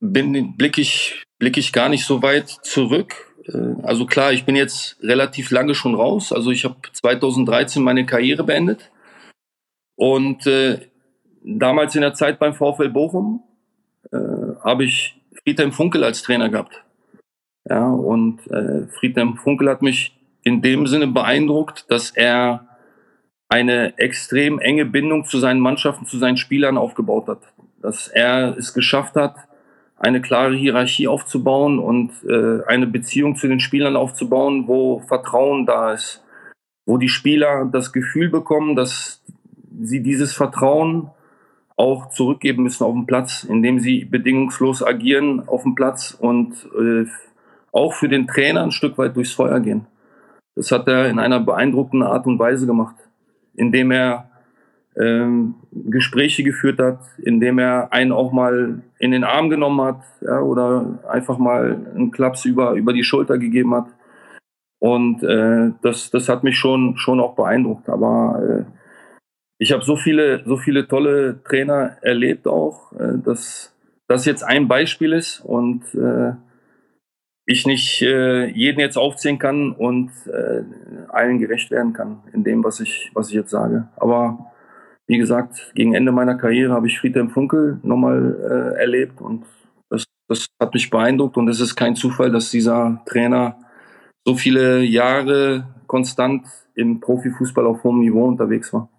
bin, 0.00 0.56
blicke 0.56 0.80
ich, 0.80 1.22
blick 1.38 1.56
ich 1.56 1.72
gar 1.72 1.88
nicht 1.88 2.04
so 2.04 2.22
weit 2.22 2.48
zurück. 2.48 3.27
Äh, 3.48 3.82
also 3.82 4.06
klar, 4.06 4.32
ich 4.32 4.44
bin 4.44 4.56
jetzt 4.56 4.96
relativ 5.02 5.50
lange 5.50 5.74
schon 5.74 5.94
raus. 5.94 6.32
Also 6.32 6.50
ich 6.50 6.64
habe 6.64 6.76
2013 6.92 7.82
meine 7.82 8.06
Karriere 8.06 8.44
beendet. 8.44 8.90
Und 9.96 10.46
äh, 10.46 10.78
damals 11.42 11.94
in 11.94 12.02
der 12.02 12.14
Zeit 12.14 12.38
beim 12.38 12.54
VfL 12.54 12.90
Bochum 12.90 13.42
äh, 14.12 14.16
habe 14.62 14.84
ich 14.84 15.20
Friedhelm 15.42 15.72
Funkel 15.72 16.04
als 16.04 16.22
Trainer 16.22 16.48
gehabt. 16.48 16.84
Ja, 17.68 17.90
und 17.90 18.46
äh, 18.50 18.86
Friedhelm 18.98 19.36
Funkel 19.36 19.68
hat 19.68 19.82
mich 19.82 20.16
in 20.42 20.62
dem 20.62 20.86
Sinne 20.86 21.08
beeindruckt, 21.08 21.90
dass 21.90 22.10
er 22.10 22.68
eine 23.48 23.98
extrem 23.98 24.58
enge 24.58 24.84
Bindung 24.84 25.24
zu 25.24 25.38
seinen 25.38 25.60
Mannschaften, 25.60 26.06
zu 26.06 26.18
seinen 26.18 26.36
Spielern 26.36 26.78
aufgebaut 26.78 27.28
hat. 27.28 27.40
Dass 27.80 28.08
er 28.08 28.56
es 28.56 28.74
geschafft 28.74 29.16
hat, 29.16 29.47
eine 29.98 30.20
klare 30.20 30.54
Hierarchie 30.54 31.08
aufzubauen 31.08 31.78
und 31.78 32.12
äh, 32.28 32.64
eine 32.66 32.86
Beziehung 32.86 33.36
zu 33.36 33.48
den 33.48 33.60
Spielern 33.60 33.96
aufzubauen, 33.96 34.68
wo 34.68 35.00
Vertrauen 35.00 35.66
da 35.66 35.92
ist, 35.92 36.22
wo 36.86 36.98
die 36.98 37.08
Spieler 37.08 37.68
das 37.70 37.92
Gefühl 37.92 38.28
bekommen, 38.28 38.76
dass 38.76 39.22
sie 39.80 40.02
dieses 40.02 40.32
Vertrauen 40.32 41.10
auch 41.76 42.10
zurückgeben 42.10 42.64
müssen 42.64 42.84
auf 42.84 42.92
dem 42.92 43.06
Platz, 43.06 43.44
indem 43.44 43.78
sie 43.78 44.04
bedingungslos 44.04 44.82
agieren 44.82 45.48
auf 45.48 45.62
dem 45.62 45.74
Platz 45.74 46.16
und 46.18 46.68
äh, 46.78 47.06
auch 47.72 47.94
für 47.94 48.08
den 48.08 48.26
Trainer 48.26 48.62
ein 48.62 48.72
Stück 48.72 48.98
weit 48.98 49.16
durchs 49.16 49.32
Feuer 49.32 49.60
gehen. 49.60 49.86
Das 50.56 50.72
hat 50.72 50.88
er 50.88 51.08
in 51.08 51.20
einer 51.20 51.38
beeindruckenden 51.38 52.08
Art 52.08 52.26
und 52.26 52.38
Weise 52.38 52.66
gemacht, 52.66 52.96
indem 53.54 53.92
er 53.92 54.27
ähm, 54.98 55.54
Gespräche 55.72 56.42
geführt 56.42 56.78
hat, 56.78 57.00
indem 57.18 57.58
er 57.58 57.92
einen 57.92 58.12
auch 58.12 58.32
mal 58.32 58.82
in 58.98 59.10
den 59.12 59.24
Arm 59.24 59.50
genommen 59.50 59.80
hat 59.80 60.02
ja, 60.20 60.40
oder 60.40 60.98
einfach 61.08 61.38
mal 61.38 61.86
einen 61.94 62.10
Klaps 62.10 62.44
über, 62.44 62.72
über 62.72 62.92
die 62.92 63.04
Schulter 63.04 63.38
gegeben 63.38 63.74
hat. 63.74 63.86
Und 64.80 65.22
äh, 65.22 65.72
das, 65.82 66.10
das 66.10 66.28
hat 66.28 66.44
mich 66.44 66.56
schon, 66.56 66.96
schon 66.96 67.20
auch 67.20 67.34
beeindruckt. 67.34 67.88
Aber 67.88 68.66
äh, 68.68 68.72
ich 69.58 69.72
habe 69.72 69.84
so 69.84 69.96
viele, 69.96 70.42
so 70.44 70.56
viele 70.56 70.86
tolle 70.86 71.42
Trainer 71.42 71.96
erlebt 72.00 72.46
auch, 72.46 72.92
äh, 72.92 73.18
dass 73.24 73.74
das 74.06 74.24
jetzt 74.24 74.42
ein 74.42 74.68
Beispiel 74.68 75.12
ist 75.12 75.40
und 75.40 75.82
äh, 75.94 76.32
ich 77.44 77.66
nicht 77.66 78.02
äh, 78.02 78.46
jeden 78.46 78.80
jetzt 78.80 78.98
aufzählen 78.98 79.38
kann 79.38 79.72
und 79.72 80.10
äh, 80.26 80.62
allen 81.08 81.38
gerecht 81.38 81.70
werden 81.70 81.92
kann 81.92 82.22
in 82.32 82.44
dem, 82.44 82.62
was 82.62 82.80
ich, 82.80 83.10
was 83.14 83.28
ich 83.28 83.34
jetzt 83.34 83.50
sage. 83.50 83.88
Aber 83.96 84.52
wie 85.08 85.18
gesagt, 85.18 85.72
gegen 85.74 85.94
Ende 85.94 86.12
meiner 86.12 86.36
Karriere 86.36 86.74
habe 86.74 86.86
ich 86.86 87.00
Friedhelm 87.00 87.30
Funkel 87.30 87.80
nochmal 87.82 88.74
äh, 88.76 88.80
erlebt 88.80 89.20
und 89.20 89.44
das, 89.88 90.04
das 90.28 90.46
hat 90.60 90.74
mich 90.74 90.90
beeindruckt 90.90 91.38
und 91.38 91.48
es 91.48 91.60
ist 91.60 91.74
kein 91.74 91.96
Zufall, 91.96 92.30
dass 92.30 92.50
dieser 92.50 93.02
Trainer 93.06 93.56
so 94.26 94.34
viele 94.36 94.82
Jahre 94.82 95.66
konstant 95.86 96.46
im 96.74 97.00
Profifußball 97.00 97.66
auf 97.66 97.82
hohem 97.82 98.00
Niveau 98.00 98.26
unterwegs 98.26 98.72
war. 98.74 98.90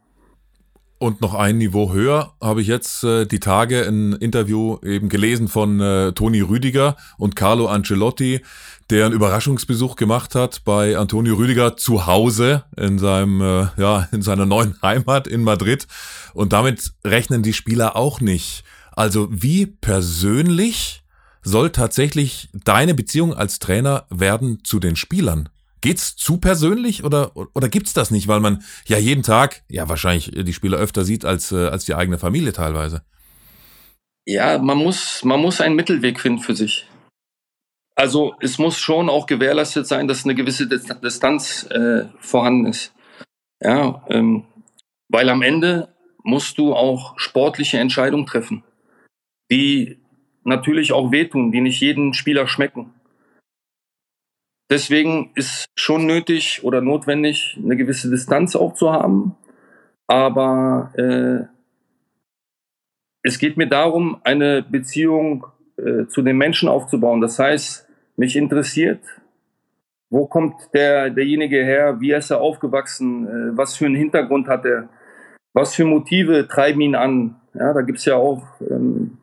Und 0.99 1.21
noch 1.21 1.33
ein 1.33 1.57
Niveau 1.57 1.93
höher 1.93 2.33
habe 2.41 2.61
ich 2.61 2.67
jetzt 2.67 3.05
äh, 3.05 3.25
die 3.25 3.39
Tage 3.39 3.87
ein 3.87 4.11
Interview 4.13 4.79
eben 4.83 5.07
gelesen 5.07 5.47
von 5.47 5.79
äh, 5.79 6.11
Toni 6.11 6.41
Rüdiger 6.41 6.97
und 7.17 7.37
Carlo 7.37 7.67
Ancelotti, 7.67 8.41
der 8.89 9.05
einen 9.05 9.15
Überraschungsbesuch 9.15 9.95
gemacht 9.95 10.35
hat 10.35 10.65
bei 10.65 10.97
Antonio 10.97 11.35
Rüdiger 11.35 11.77
zu 11.77 12.05
Hause 12.05 12.65
in 12.75 12.99
seinem 12.99 13.39
äh, 13.39 13.67
ja 13.77 14.09
in 14.11 14.21
seiner 14.21 14.45
neuen 14.45 14.75
Heimat 14.81 15.25
in 15.25 15.41
Madrid 15.41 15.87
und 16.33 16.51
damit 16.51 16.91
rechnen 17.05 17.43
die 17.43 17.53
Spieler 17.53 17.95
auch 17.95 18.19
nicht. 18.19 18.65
Also 18.91 19.29
wie 19.31 19.67
persönlich 19.67 21.03
soll 21.43 21.69
tatsächlich 21.69 22.49
deine 22.65 22.93
Beziehung 22.93 23.33
als 23.33 23.59
Trainer 23.59 24.05
werden 24.09 24.65
zu 24.65 24.81
den 24.81 24.97
Spielern? 24.97 25.47
Geht's 25.81 26.15
zu 26.15 26.37
persönlich 26.37 27.03
oder, 27.03 27.31
oder 27.35 27.69
gibt's 27.69 27.93
das 27.93 28.11
nicht, 28.11 28.27
weil 28.27 28.39
man 28.39 28.63
ja 28.85 28.97
jeden 28.97 29.23
Tag, 29.23 29.63
ja 29.69 29.87
wahrscheinlich 29.87 30.31
die 30.31 30.53
Spieler 30.53 30.77
öfter 30.77 31.05
sieht 31.05 31.25
als, 31.25 31.51
äh, 31.51 31.67
als 31.67 31.85
die 31.85 31.95
eigene 31.95 32.17
Familie 32.17 32.51
teilweise? 32.51 33.03
Ja, 34.25 34.57
man 34.59 34.77
muss, 34.77 35.23
man 35.23 35.39
muss 35.39 35.61
einen 35.61 35.75
Mittelweg 35.75 36.19
finden 36.19 36.39
für 36.39 36.55
sich. 36.55 36.87
Also 37.95 38.35
es 38.39 38.57
muss 38.57 38.77
schon 38.77 39.09
auch 39.09 39.25
gewährleistet 39.25 39.87
sein, 39.87 40.07
dass 40.07 40.23
eine 40.23 40.35
gewisse 40.35 40.67
Distanz 40.67 41.67
äh, 41.69 42.05
vorhanden 42.19 42.67
ist. 42.67 42.93
Ja, 43.59 44.05
ähm, 44.09 44.45
weil 45.09 45.29
am 45.29 45.41
Ende 45.41 45.93
musst 46.23 46.57
du 46.57 46.73
auch 46.73 47.19
sportliche 47.19 47.79
Entscheidungen 47.79 48.25
treffen, 48.25 48.63
die 49.51 49.97
natürlich 50.43 50.93
auch 50.93 51.11
wehtun, 51.11 51.51
die 51.51 51.61
nicht 51.61 51.81
jeden 51.81 52.13
Spieler 52.13 52.47
schmecken. 52.47 52.93
Deswegen 54.69 55.31
ist 55.35 55.65
schon 55.75 56.05
nötig 56.05 56.63
oder 56.63 56.81
notwendig, 56.81 57.57
eine 57.63 57.75
gewisse 57.75 58.09
Distanz 58.09 58.55
auch 58.55 58.73
zu 58.75 58.91
haben. 58.91 59.35
Aber 60.05 60.91
äh, 60.95 61.45
es 63.23 63.39
geht 63.39 63.57
mir 63.57 63.67
darum, 63.67 64.21
eine 64.23 64.61
Beziehung 64.61 65.47
äh, 65.77 66.05
zu 66.07 66.21
den 66.21 66.37
Menschen 66.37 66.69
aufzubauen. 66.69 67.19
Das 67.19 67.39
heißt, 67.39 67.87
mich 68.15 68.35
interessiert, 68.35 69.01
wo 70.11 70.27
kommt 70.27 70.55
der, 70.73 71.09
derjenige 71.09 71.63
her, 71.63 71.99
wie 71.99 72.11
ist 72.11 72.29
er 72.29 72.41
aufgewachsen, 72.41 73.27
äh, 73.27 73.57
was 73.57 73.75
für 73.75 73.87
einen 73.87 73.95
Hintergrund 73.95 74.47
hat 74.47 74.65
er, 74.65 74.89
was 75.53 75.73
für 75.73 75.85
Motive 75.85 76.47
treiben 76.47 76.81
ihn 76.81 76.95
an. 76.95 77.35
Ja, 77.55 77.73
da 77.73 77.81
gibt 77.81 77.97
es 77.97 78.05
ja 78.05 78.15
auch 78.15 78.43
ähm, 78.61 79.17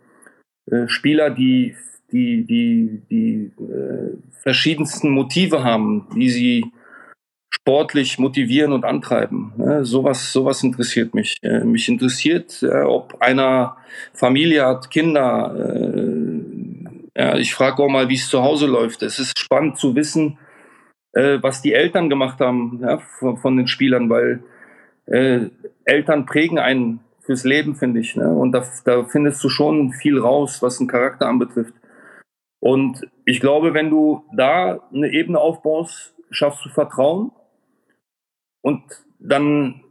äh, 0.71 0.88
Spieler, 0.88 1.31
die 1.31 1.76
die, 2.12 2.45
die, 2.45 3.03
die 3.11 3.53
äh, 3.62 4.17
verschiedensten 4.47 5.11
Motive 5.11 5.65
haben, 5.65 6.07
die 6.15 6.31
sie 6.31 6.73
sportlich 7.53 8.21
motivieren 8.21 8.73
und 8.73 8.85
antreiben. 8.85 9.53
Ne? 9.57 9.85
Sowas, 9.85 10.33
sowas 10.33 10.62
interessiert 10.62 11.15
mich. 11.15 11.38
Äh, 11.43 11.65
mich 11.65 11.88
interessiert, 11.88 12.62
äh, 12.62 12.83
ob 12.83 13.21
einer 13.21 13.76
Familie 14.15 14.65
hat, 14.65 14.88
Kinder. 14.93 15.53
Äh, 15.59 17.21
ja, 17.21 17.37
ich 17.38 17.53
frage 17.55 17.83
auch 17.83 17.88
mal, 17.88 18.09
wie 18.09 18.15
es 18.15 18.29
zu 18.29 18.41
Hause 18.41 18.67
läuft. 18.67 19.03
Es 19.03 19.19
ist 19.19 19.37
spannend 19.37 19.79
zu 19.79 19.97
wissen, 19.97 20.38
äh, 21.12 21.38
was 21.41 21.61
die 21.61 21.73
Eltern 21.73 22.09
gemacht 22.09 22.38
haben 22.38 22.79
ja, 22.83 22.99
von, 22.99 23.38
von, 23.38 23.57
den 23.57 23.67
Spielern, 23.67 24.09
weil 24.09 24.45
äh, 25.07 25.47
Eltern 25.85 26.25
prägen 26.25 26.61
einen 26.61 27.00
fürs 27.19 27.43
Leben, 27.43 27.75
finde 27.75 27.99
ich. 27.99 28.15
Ne? 28.15 28.29
Und 28.33 28.53
da, 28.53 28.62
da 28.85 29.03
findest 29.07 29.43
du 29.43 29.49
schon 29.49 29.93
viel 29.93 30.21
raus, 30.21 30.62
was 30.62 30.79
den 30.79 30.87
Charakter 30.87 31.26
anbetrifft. 31.26 31.75
Und 32.61 33.07
ich 33.25 33.41
glaube, 33.41 33.75
wenn 33.75 33.91
du 33.91 34.25
da 34.35 34.81
eine 34.93 35.11
Ebene 35.11 35.39
aufbaust, 35.39 36.15
schaffst 36.31 36.65
du 36.65 36.69
Vertrauen 36.71 37.31
und 38.63 38.83
dann 39.19 39.83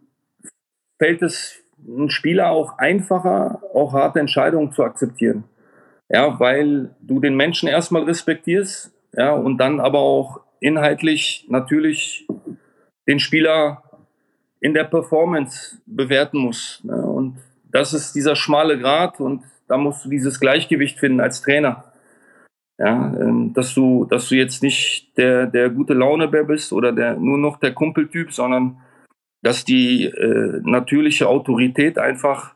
fällt 0.98 1.22
es 1.22 1.62
einem 1.88 2.10
Spieler 2.10 2.52
auch 2.52 2.78
einfacher, 2.78 3.62
auch 3.74 3.94
harte 3.94 4.20
Entscheidungen 4.20 4.72
zu 4.72 4.84
akzeptieren. 4.84 5.44
Ja, 6.10 6.40
weil 6.40 6.96
du 7.02 7.20
den 7.20 7.36
Menschen 7.36 7.68
erstmal 7.68 8.04
respektierst, 8.04 8.92
ja, 9.14 9.34
und 9.34 9.58
dann 9.58 9.80
aber 9.80 10.00
auch 10.00 10.42
inhaltlich 10.60 11.46
natürlich 11.50 12.28
den 13.08 13.20
Spieler 13.20 13.84
in 14.60 14.74
der 14.74 14.84
Performance 14.84 15.78
bewerten 15.86 16.40
musst. 16.40 16.84
Ne? 16.86 16.96
Und 16.96 17.38
das 17.72 17.94
ist 17.94 18.14
dieser 18.14 18.36
schmale 18.36 18.80
Grat 18.80 19.20
und 19.20 19.44
da 19.68 19.78
musst 19.78 20.06
du 20.06 20.10
dieses 20.10 20.40
Gleichgewicht 20.40 21.00
finden 21.00 21.22
als 21.22 21.42
Trainer. 21.42 21.92
Ja, 22.78 23.14
ähm, 23.20 23.54
dass 23.54 23.74
du, 23.74 24.06
dass 24.06 24.28
du 24.28 24.36
jetzt 24.36 24.62
nicht 24.62 25.18
der, 25.18 25.48
der 25.48 25.70
gute 25.70 25.94
Launebär 25.94 26.44
bist 26.44 26.74
oder 26.74 26.92
der, 26.92 27.16
nur 27.16 27.38
noch 27.38 27.58
der 27.60 27.74
Kumpeltyp, 27.74 28.34
sondern 28.34 28.82
dass 29.42 29.64
die 29.64 30.06
äh, 30.06 30.60
natürliche 30.64 31.30
Autorität 31.30 31.98
einfach 31.98 32.56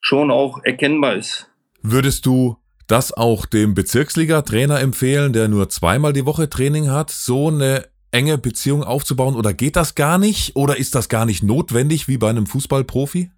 schon 0.00 0.30
auch 0.30 0.62
erkennbar 0.62 1.16
ist. 1.16 1.50
Würdest 1.82 2.26
du 2.26 2.56
das 2.86 3.12
auch 3.12 3.46
dem 3.46 3.74
Bezirksliga-Trainer 3.74 4.80
empfehlen, 4.80 5.32
der 5.32 5.48
nur 5.48 5.68
zweimal 5.70 6.12
die 6.12 6.26
Woche 6.26 6.48
Training 6.48 6.90
hat, 6.90 7.10
so 7.10 7.48
eine 7.48 7.86
enge 8.12 8.38
Beziehung 8.38 8.84
aufzubauen? 8.84 9.34
Oder 9.34 9.52
geht 9.52 9.74
das 9.74 9.94
gar 9.94 10.18
nicht? 10.18 10.54
Oder 10.54 10.76
ist 10.76 10.94
das 10.94 11.08
gar 11.08 11.26
nicht 11.26 11.42
notwendig 11.42 12.06
wie 12.06 12.18
bei 12.18 12.30
einem 12.30 12.46
Fußballprofi? 12.46 13.30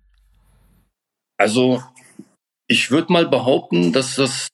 Also, 1.38 1.82
ich 2.66 2.90
würde 2.90 3.12
mal 3.12 3.26
behaupten, 3.26 3.92
dass 3.92 4.16
das 4.16 4.48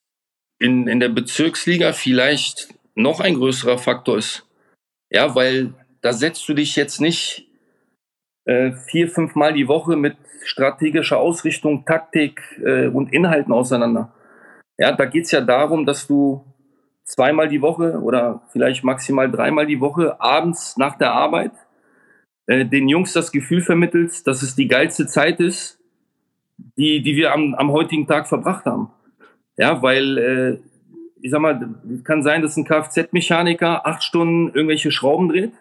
in, 0.58 0.88
in 0.88 1.00
der 1.00 1.08
Bezirksliga 1.08 1.92
vielleicht 1.92 2.74
noch 2.94 3.20
ein 3.20 3.34
größerer 3.34 3.78
Faktor 3.78 4.18
ist. 4.18 4.46
Ja, 5.10 5.34
weil 5.34 5.74
da 6.00 6.12
setzt 6.12 6.48
du 6.48 6.54
dich 6.54 6.76
jetzt 6.76 7.00
nicht 7.00 7.46
äh, 8.44 8.72
vier, 8.72 9.08
fünf 9.08 9.34
Mal 9.34 9.52
die 9.52 9.68
Woche 9.68 9.96
mit 9.96 10.16
strategischer 10.44 11.18
Ausrichtung, 11.18 11.84
Taktik 11.84 12.42
äh, 12.62 12.88
und 12.88 13.12
Inhalten 13.12 13.52
auseinander. 13.52 14.12
Ja, 14.78 14.92
da 14.92 15.04
geht 15.06 15.24
es 15.24 15.30
ja 15.30 15.40
darum, 15.40 15.86
dass 15.86 16.06
du 16.06 16.44
zweimal 17.04 17.48
die 17.48 17.62
Woche 17.62 18.00
oder 18.00 18.42
vielleicht 18.52 18.84
maximal 18.84 19.30
dreimal 19.30 19.66
die 19.66 19.80
Woche 19.80 20.20
abends 20.20 20.76
nach 20.76 20.98
der 20.98 21.12
Arbeit 21.12 21.52
äh, 22.46 22.64
den 22.64 22.88
Jungs 22.88 23.12
das 23.12 23.32
Gefühl 23.32 23.62
vermittelst, 23.62 24.26
dass 24.26 24.42
es 24.42 24.54
die 24.54 24.68
geilste 24.68 25.06
Zeit 25.06 25.40
ist, 25.40 25.78
die, 26.76 27.02
die 27.02 27.16
wir 27.16 27.32
am, 27.32 27.54
am 27.54 27.70
heutigen 27.72 28.06
Tag 28.06 28.28
verbracht 28.28 28.66
haben. 28.66 28.90
Ja, 29.56 29.82
weil 29.82 30.18
äh, 30.18 30.58
ich 31.20 31.30
sag 31.30 31.40
mal, 31.40 31.74
kann 32.04 32.22
sein, 32.22 32.42
dass 32.42 32.56
ein 32.56 32.64
Kfz-Mechaniker 32.64 33.86
acht 33.86 34.02
Stunden 34.02 34.48
irgendwelche 34.54 34.90
Schrauben 34.90 35.28
dreht. 35.28 35.52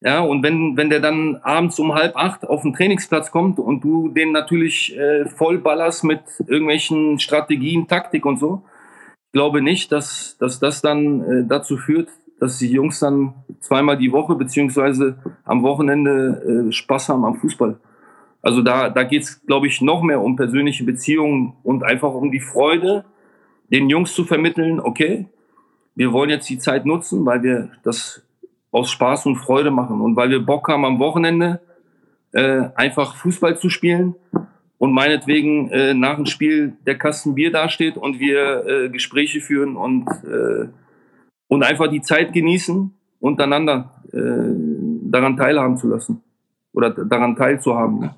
Ja, 0.00 0.20
und 0.20 0.42
wenn, 0.42 0.76
wenn 0.76 0.90
der 0.90 1.00
dann 1.00 1.36
abends 1.36 1.78
um 1.78 1.94
halb 1.94 2.16
acht 2.16 2.46
auf 2.46 2.62
den 2.62 2.74
Trainingsplatz 2.74 3.30
kommt 3.30 3.58
und 3.58 3.82
du 3.82 4.08
den 4.08 4.32
natürlich 4.32 4.96
äh, 4.98 5.26
voll 5.26 5.58
ballerst 5.58 6.04
mit 6.04 6.20
irgendwelchen 6.46 7.18
Strategien, 7.18 7.88
Taktik 7.88 8.26
und 8.26 8.38
so, 8.38 8.64
glaube 9.32 9.62
nicht, 9.62 9.92
dass, 9.92 10.36
dass 10.38 10.58
das 10.60 10.82
dann 10.82 11.22
äh, 11.22 11.44
dazu 11.46 11.76
führt, 11.76 12.08
dass 12.38 12.58
die 12.58 12.70
Jungs 12.70 13.00
dann 13.00 13.34
zweimal 13.60 13.96
die 13.96 14.12
Woche 14.12 14.34
beziehungsweise 14.34 15.18
am 15.44 15.62
Wochenende 15.62 16.66
äh, 16.68 16.72
Spaß 16.72 17.08
haben 17.08 17.24
am 17.24 17.36
Fußball. 17.36 17.78
Also 18.44 18.60
da, 18.60 18.90
da 18.90 19.04
geht 19.04 19.22
es, 19.22 19.46
glaube 19.46 19.66
ich, 19.68 19.80
noch 19.80 20.02
mehr 20.02 20.20
um 20.20 20.36
persönliche 20.36 20.84
Beziehungen 20.84 21.54
und 21.62 21.82
einfach 21.82 22.12
um 22.12 22.30
die 22.30 22.40
Freude, 22.40 23.06
den 23.72 23.88
Jungs 23.88 24.12
zu 24.12 24.24
vermitteln, 24.24 24.80
okay, 24.80 25.26
wir 25.94 26.12
wollen 26.12 26.28
jetzt 26.28 26.50
die 26.50 26.58
Zeit 26.58 26.84
nutzen, 26.84 27.24
weil 27.24 27.42
wir 27.42 27.70
das 27.84 28.22
aus 28.70 28.90
Spaß 28.90 29.24
und 29.24 29.36
Freude 29.36 29.70
machen 29.70 30.02
und 30.02 30.14
weil 30.14 30.28
wir 30.28 30.44
Bock 30.44 30.68
haben 30.68 30.84
am 30.84 30.98
Wochenende 30.98 31.62
äh, 32.32 32.68
einfach 32.74 33.16
Fußball 33.16 33.56
zu 33.56 33.70
spielen 33.70 34.14
und 34.76 34.92
meinetwegen 34.92 35.70
äh, 35.70 35.94
nach 35.94 36.16
dem 36.16 36.26
Spiel 36.26 36.76
der 36.84 36.98
Kasten 36.98 37.34
Bier 37.34 37.50
dasteht 37.50 37.96
und 37.96 38.20
wir 38.20 38.66
äh, 38.66 38.88
Gespräche 38.90 39.40
führen 39.40 39.74
und, 39.74 40.06
äh, 40.22 40.68
und 41.48 41.62
einfach 41.62 41.88
die 41.88 42.02
Zeit 42.02 42.34
genießen, 42.34 42.92
untereinander 43.20 44.02
äh, 44.12 45.08
daran 45.10 45.38
teilhaben 45.38 45.78
zu 45.78 45.88
lassen 45.88 46.20
oder 46.74 46.90
daran 46.90 47.36
teilzuhaben. 47.36 48.00
Ne? 48.00 48.14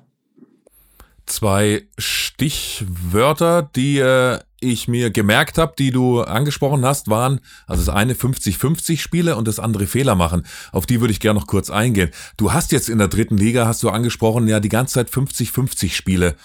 Zwei 1.27 1.83
Stichwörter, 1.97 3.69
die 3.75 3.99
äh, 3.99 4.39
ich 4.59 4.87
mir 4.87 5.11
gemerkt 5.11 5.57
habe, 5.57 5.73
die 5.77 5.91
du 5.91 6.21
angesprochen 6.21 6.85
hast, 6.85 7.09
waren, 7.09 7.41
also 7.67 7.85
das 7.85 7.93
eine 7.93 8.13
50-50 8.13 8.97
Spiele 8.99 9.35
und 9.35 9.47
das 9.47 9.59
andere 9.59 9.87
Fehler 9.87 10.15
machen. 10.15 10.45
Auf 10.71 10.85
die 10.85 11.01
würde 11.01 11.11
ich 11.11 11.19
gerne 11.19 11.39
noch 11.39 11.47
kurz 11.47 11.69
eingehen. 11.69 12.11
Du 12.37 12.53
hast 12.53 12.71
jetzt 12.71 12.89
in 12.89 12.97
der 12.97 13.09
dritten 13.09 13.37
Liga, 13.37 13.67
hast 13.67 13.83
du 13.83 13.89
angesprochen, 13.89 14.47
ja 14.47 14.59
die 14.59 14.69
ganze 14.69 14.95
Zeit 14.95 15.09
50-50 15.09 15.91
Spiele. 15.91 16.35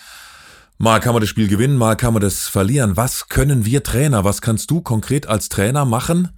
Mal 0.79 0.99
kann 0.99 1.15
man 1.15 1.21
das 1.21 1.31
Spiel 1.31 1.47
gewinnen, 1.47 1.77
mal 1.77 1.97
kann 1.97 2.13
man 2.13 2.23
das 2.23 2.49
verlieren. 2.49 2.97
Was 2.97 3.29
können 3.29 3.65
wir 3.65 3.85
Trainer, 3.85 4.25
was 4.25 4.43
kannst 4.43 4.71
du 4.71 4.81
konkret 4.81 5.29
als 5.29 5.49
Trainer 5.49 5.85
machen, 5.85 6.31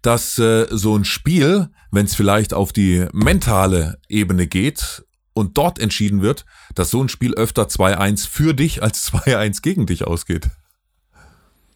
dass 0.00 0.38
äh, 0.38 0.66
so 0.70 0.96
ein 0.96 1.04
Spiel, 1.04 1.70
wenn 1.90 2.06
es 2.06 2.14
vielleicht 2.14 2.54
auf 2.54 2.72
die 2.72 3.06
mentale 3.12 3.98
Ebene 4.08 4.46
geht 4.46 5.02
und 5.32 5.56
dort 5.56 5.78
entschieden 5.78 6.22
wird, 6.22 6.44
dass 6.74 6.90
so 6.90 7.02
ein 7.02 7.08
Spiel 7.08 7.34
öfter 7.34 7.64
2-1 7.64 8.28
für 8.28 8.54
dich 8.54 8.82
als 8.82 9.10
2-1 9.12 9.62
gegen 9.62 9.86
dich 9.86 10.06
ausgeht? 10.06 10.48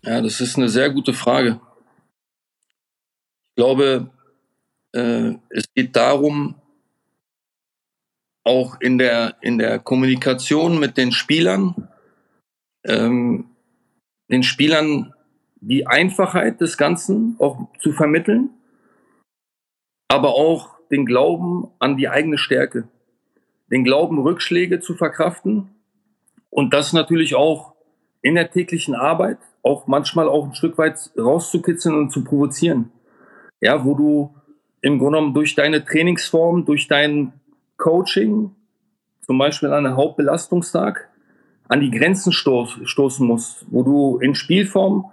Ja, 0.02 0.20
das 0.20 0.40
ist 0.40 0.56
eine 0.56 0.68
sehr 0.68 0.90
gute 0.90 1.14
Frage. 1.14 1.60
Ich 3.48 3.56
glaube, 3.56 4.10
äh, 4.92 5.34
es 5.50 5.64
geht 5.74 5.96
darum, 5.96 6.56
auch 8.44 8.78
in 8.80 8.98
der, 8.98 9.36
in 9.40 9.58
der 9.58 9.78
Kommunikation 9.78 10.78
mit 10.78 10.98
den 10.98 11.12
Spielern, 11.12 11.88
ähm, 12.84 13.46
den 14.30 14.42
Spielern 14.42 15.14
die 15.56 15.86
Einfachheit 15.86 16.60
des 16.60 16.76
Ganzen 16.76 17.36
auch 17.38 17.68
zu 17.80 17.92
vermitteln, 17.92 18.50
aber 20.08 20.34
auch 20.34 20.74
den 20.90 21.06
Glauben 21.06 21.70
an 21.78 21.96
die 21.96 22.08
eigene 22.08 22.36
Stärke, 22.36 22.88
den 23.74 23.82
Glauben, 23.82 24.20
Rückschläge 24.20 24.78
zu 24.78 24.94
verkraften 24.94 25.68
und 26.48 26.72
das 26.72 26.92
natürlich 26.92 27.34
auch 27.34 27.74
in 28.22 28.36
der 28.36 28.52
täglichen 28.52 28.94
Arbeit 28.94 29.38
auch 29.64 29.88
manchmal 29.88 30.28
auch 30.28 30.46
ein 30.46 30.54
Stück 30.54 30.78
weit 30.78 31.10
rauszukitzeln 31.18 31.96
und 31.96 32.10
zu 32.10 32.22
provozieren. 32.22 32.92
Ja, 33.60 33.84
wo 33.84 33.94
du 33.94 34.34
im 34.80 34.98
Grunde 35.00 35.18
genommen 35.18 35.34
durch 35.34 35.56
deine 35.56 35.84
Trainingsform, 35.84 36.64
durch 36.64 36.86
dein 36.86 37.32
Coaching, 37.76 38.54
zum 39.22 39.38
Beispiel 39.38 39.70
an 39.70 39.86
einem 39.86 39.96
Hauptbelastungstag, 39.96 41.10
an 41.66 41.80
die 41.80 41.90
Grenzen 41.90 42.30
stoß, 42.30 42.78
stoßen 42.84 43.26
musst, 43.26 43.66
wo 43.70 43.82
du 43.82 44.18
in 44.18 44.36
Spielform 44.36 45.10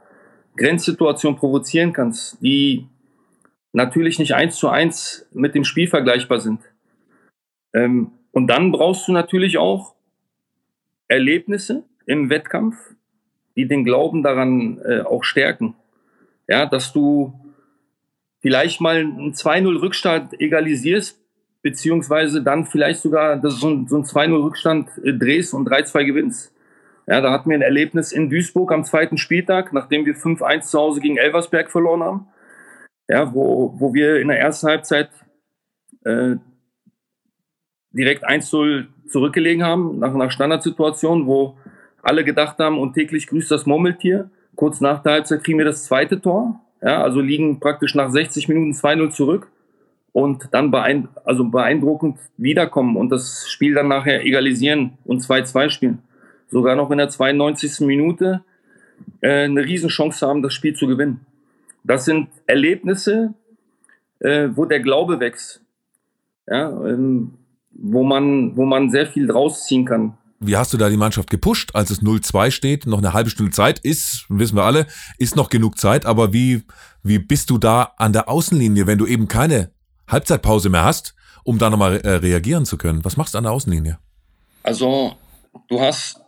Grenzsituationen 0.55 1.39
provozieren 1.39 1.93
kannst, 1.93 2.37
die 2.43 2.87
natürlich 3.73 4.19
nicht 4.19 4.35
eins 4.35 4.57
zu 4.57 4.69
eins 4.69 5.25
mit 5.31 5.55
dem 5.55 5.63
Spiel 5.63 5.87
vergleichbar 5.87 6.41
sind. 6.41 6.59
Ähm, 7.73 8.11
und 8.31 8.47
dann 8.47 8.71
brauchst 8.71 9.07
du 9.07 9.11
natürlich 9.11 9.57
auch 9.57 9.95
Erlebnisse 11.07 11.83
im 12.05 12.29
Wettkampf, 12.29 12.75
die 13.55 13.67
den 13.67 13.83
Glauben 13.83 14.23
daran 14.23 14.79
äh, 14.85 15.01
auch 15.01 15.23
stärken. 15.23 15.75
Ja, 16.47 16.65
dass 16.65 16.93
du 16.93 17.33
vielleicht 18.39 18.81
mal 18.81 18.97
einen 18.97 19.33
2-0 19.33 19.81
Rückstand 19.81 20.39
egalisierst, 20.39 21.19
beziehungsweise 21.61 22.41
dann 22.41 22.65
vielleicht 22.65 23.01
sogar 23.01 23.37
das 23.37 23.59
so 23.59 23.69
ein, 23.69 23.87
so 23.87 23.97
ein 23.97 24.03
2-0 24.03 24.43
Rückstand 24.43 24.89
äh, 25.03 25.13
drehst 25.13 25.53
und 25.53 25.69
3-2 25.69 26.05
gewinnst. 26.05 26.53
Ja, 27.07 27.19
da 27.19 27.31
hatten 27.31 27.49
wir 27.49 27.57
ein 27.57 27.61
Erlebnis 27.61 28.11
in 28.11 28.29
Duisburg 28.29 28.71
am 28.71 28.85
zweiten 28.85 29.17
Spieltag, 29.17 29.73
nachdem 29.73 30.05
wir 30.05 30.15
5-1 30.15 30.61
zu 30.61 30.79
Hause 30.79 31.01
gegen 31.01 31.17
Elversberg 31.17 31.69
verloren 31.69 32.03
haben. 32.03 32.27
Ja, 33.09 33.33
wo, 33.33 33.73
wo 33.77 33.93
wir 33.93 34.21
in 34.21 34.29
der 34.29 34.39
ersten 34.39 34.67
Halbzeit 34.67 35.09
äh, 36.05 36.35
direkt 37.93 38.27
1-0 38.27 38.85
zurückgelegen 39.07 39.63
haben, 39.63 39.99
nach 39.99 40.13
einer 40.13 40.31
Standardsituation, 40.31 41.27
wo 41.27 41.57
alle 42.01 42.23
gedacht 42.23 42.57
haben, 42.59 42.79
und 42.79 42.93
täglich 42.93 43.27
grüßt 43.27 43.51
das 43.51 43.65
Murmeltier. 43.65 44.29
Kurz 44.55 44.81
nach 44.81 45.03
der 45.03 45.13
Halbzeit 45.13 45.43
kriegen 45.43 45.57
wir 45.57 45.65
das 45.65 45.85
zweite 45.85 46.19
Tor. 46.19 46.59
Ja, 46.81 47.03
also 47.03 47.21
liegen 47.21 47.59
praktisch 47.59 47.93
nach 47.93 48.11
60 48.11 48.47
Minuten 48.47 48.71
2-0 48.71 49.11
zurück 49.11 49.47
und 50.13 50.49
dann 50.51 50.73
also 51.23 51.45
beeindruckend 51.45 52.17
wiederkommen 52.37 52.97
und 52.97 53.09
das 53.09 53.49
Spiel 53.49 53.75
dann 53.75 53.87
nachher 53.87 54.25
egalisieren 54.25 54.97
und 55.05 55.21
2-2 55.21 55.69
spielen. 55.69 55.99
Sogar 56.49 56.75
noch 56.75 56.91
in 56.91 56.97
der 56.97 57.09
92. 57.09 57.81
Minute 57.81 58.43
äh, 59.21 59.45
eine 59.45 59.63
Riesenchance 59.63 60.25
haben, 60.25 60.41
das 60.41 60.53
Spiel 60.53 60.75
zu 60.75 60.87
gewinnen. 60.87 61.25
Das 61.83 62.05
sind 62.05 62.29
Erlebnisse, 62.45 63.33
äh, 64.19 64.49
wo 64.53 64.65
der 64.65 64.81
Glaube 64.81 65.19
wächst. 65.19 65.61
Ja, 66.47 66.69
ähm, 66.85 67.35
wo 67.73 68.03
man, 68.03 68.55
wo 68.55 68.65
man 68.65 68.89
sehr 68.89 69.07
viel 69.07 69.27
draus 69.27 69.65
ziehen 69.65 69.85
kann. 69.85 70.17
Wie 70.39 70.57
hast 70.57 70.73
du 70.73 70.77
da 70.77 70.89
die 70.89 70.97
Mannschaft 70.97 71.29
gepusht, 71.29 71.75
als 71.75 71.91
es 71.91 72.01
0-2 72.01 72.49
steht? 72.49 72.87
Noch 72.87 72.97
eine 72.97 73.13
halbe 73.13 73.29
Stunde 73.29 73.51
Zeit 73.51 73.77
ist, 73.79 74.25
wissen 74.27 74.55
wir 74.55 74.63
alle, 74.63 74.87
ist 75.19 75.35
noch 75.35 75.49
genug 75.49 75.77
Zeit. 75.77 76.05
Aber 76.05 76.33
wie, 76.33 76.63
wie 77.03 77.19
bist 77.19 77.51
du 77.51 77.59
da 77.59 77.93
an 77.97 78.11
der 78.11 78.27
Außenlinie, 78.27 78.87
wenn 78.87 78.97
du 78.97 79.05
eben 79.05 79.27
keine 79.27 79.71
Halbzeitpause 80.07 80.69
mehr 80.69 80.83
hast, 80.83 81.13
um 81.43 81.59
da 81.59 81.69
nochmal 81.69 81.97
äh, 82.01 82.15
reagieren 82.15 82.65
zu 82.65 82.77
können? 82.77 83.05
Was 83.05 83.17
machst 83.17 83.35
du 83.35 83.37
an 83.37 83.43
der 83.43 83.53
Außenlinie? 83.53 83.99
Also, 84.63 85.15
du 85.67 85.79
hast, 85.79 86.19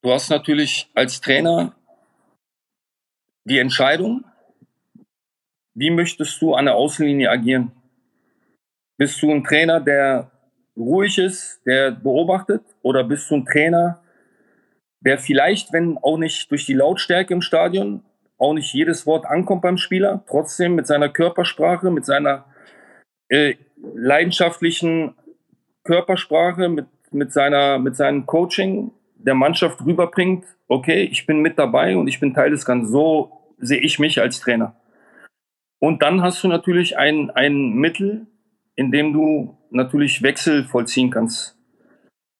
du 0.00 0.10
hast 0.10 0.30
natürlich 0.30 0.90
als 0.94 1.20
Trainer 1.20 1.74
die 3.44 3.58
Entscheidung, 3.58 4.24
wie 5.74 5.90
möchtest 5.90 6.40
du 6.40 6.54
an 6.54 6.64
der 6.64 6.74
Außenlinie 6.76 7.30
agieren? 7.30 7.72
Bist 8.98 9.22
du 9.22 9.30
ein 9.30 9.44
Trainer, 9.44 9.80
der 9.80 10.30
ruhig 10.76 11.18
ist, 11.18 11.60
der 11.66 11.92
beobachtet? 11.92 12.62
Oder 12.82 13.04
bist 13.04 13.30
du 13.30 13.36
ein 13.36 13.46
Trainer, 13.46 14.02
der 15.00 15.18
vielleicht, 15.18 15.72
wenn 15.72 15.98
auch 15.98 16.18
nicht 16.18 16.50
durch 16.50 16.66
die 16.66 16.74
Lautstärke 16.74 17.34
im 17.34 17.42
Stadion, 17.42 18.02
auch 18.38 18.52
nicht 18.52 18.72
jedes 18.74 19.06
Wort 19.06 19.26
ankommt 19.26 19.62
beim 19.62 19.78
Spieler, 19.78 20.24
trotzdem 20.28 20.74
mit 20.74 20.86
seiner 20.86 21.08
Körpersprache, 21.08 21.90
mit 21.90 22.04
seiner 22.04 22.44
äh, 23.28 23.54
leidenschaftlichen 23.94 25.14
Körpersprache, 25.84 26.68
mit, 26.68 26.86
mit, 27.12 27.32
seiner, 27.32 27.78
mit 27.78 27.96
seinem 27.96 28.26
Coaching 28.26 28.92
der 29.14 29.34
Mannschaft 29.34 29.84
rüberbringt, 29.84 30.44
okay, 30.68 31.04
ich 31.04 31.26
bin 31.26 31.40
mit 31.40 31.58
dabei 31.58 31.96
und 31.96 32.08
ich 32.08 32.20
bin 32.20 32.34
Teil 32.34 32.50
des 32.50 32.64
Ganzen. 32.64 32.90
So 32.90 33.54
sehe 33.58 33.80
ich 33.80 33.98
mich 33.98 34.20
als 34.20 34.40
Trainer. 34.40 34.76
Und 35.78 36.02
dann 36.02 36.22
hast 36.22 36.42
du 36.42 36.48
natürlich 36.48 36.98
ein, 36.98 37.30
ein 37.30 37.72
Mittel, 37.74 38.26
in 38.76 38.92
dem 38.92 39.12
du 39.12 39.58
natürlich 39.70 40.22
Wechsel 40.22 40.64
vollziehen 40.64 41.10
kannst. 41.10 41.58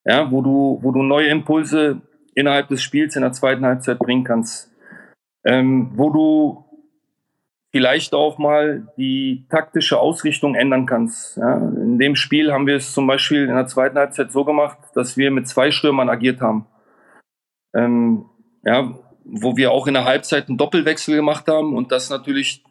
Ja, 0.05 0.31
wo 0.31 0.43
du, 0.43 0.79
wo 0.83 0.93
du 0.93 1.03
neue 1.03 1.29
Impulse 1.29 2.01
innerhalb 2.35 2.69
des 2.69 2.83
Spiels 2.83 3.17
in 3.17 3.23
der 3.23 3.33
zweiten 3.33 3.65
Halbzeit 3.65 3.99
bringen 3.99 4.25
kannst. 4.25 4.71
Ähm, 5.45 5.91
wo 5.95 6.11
du 6.11 6.67
vielleicht 7.73 8.15
auch 8.15 8.39
mal 8.39 8.89
die 8.97 9.47
taktische 9.51 9.99
Ausrichtung 9.99 10.55
ändern 10.55 10.87
kannst. 10.87 11.37
Ja, 11.37 11.57
in 11.57 11.99
dem 11.99 12.15
Spiel 12.15 12.53
haben 12.53 12.67
wir 12.67 12.77
es 12.77 12.93
zum 12.93 13.07
Beispiel 13.07 13.49
in 13.49 13.55
der 13.55 13.67
zweiten 13.67 13.99
Halbzeit 13.99 14.33
so 14.33 14.45
gemacht, 14.45 14.79
dass 14.95 15.17
wir 15.17 15.31
mit 15.31 15.49
zwei 15.49 15.71
Stürmern 15.71 16.09
agiert 16.09 16.41
haben. 16.41 16.67
Ähm, 17.75 18.27
ja, 18.65 18.99
wo 19.25 19.57
wir 19.57 19.73
auch 19.73 19.87
in 19.87 19.95
der 19.95 20.05
Halbzeit 20.05 20.49
einen 20.49 20.57
Doppelwechsel 20.57 21.17
gemacht 21.17 21.49
haben 21.49 21.75
und 21.75 21.93
das 21.93 22.11
natürlich 22.11 22.65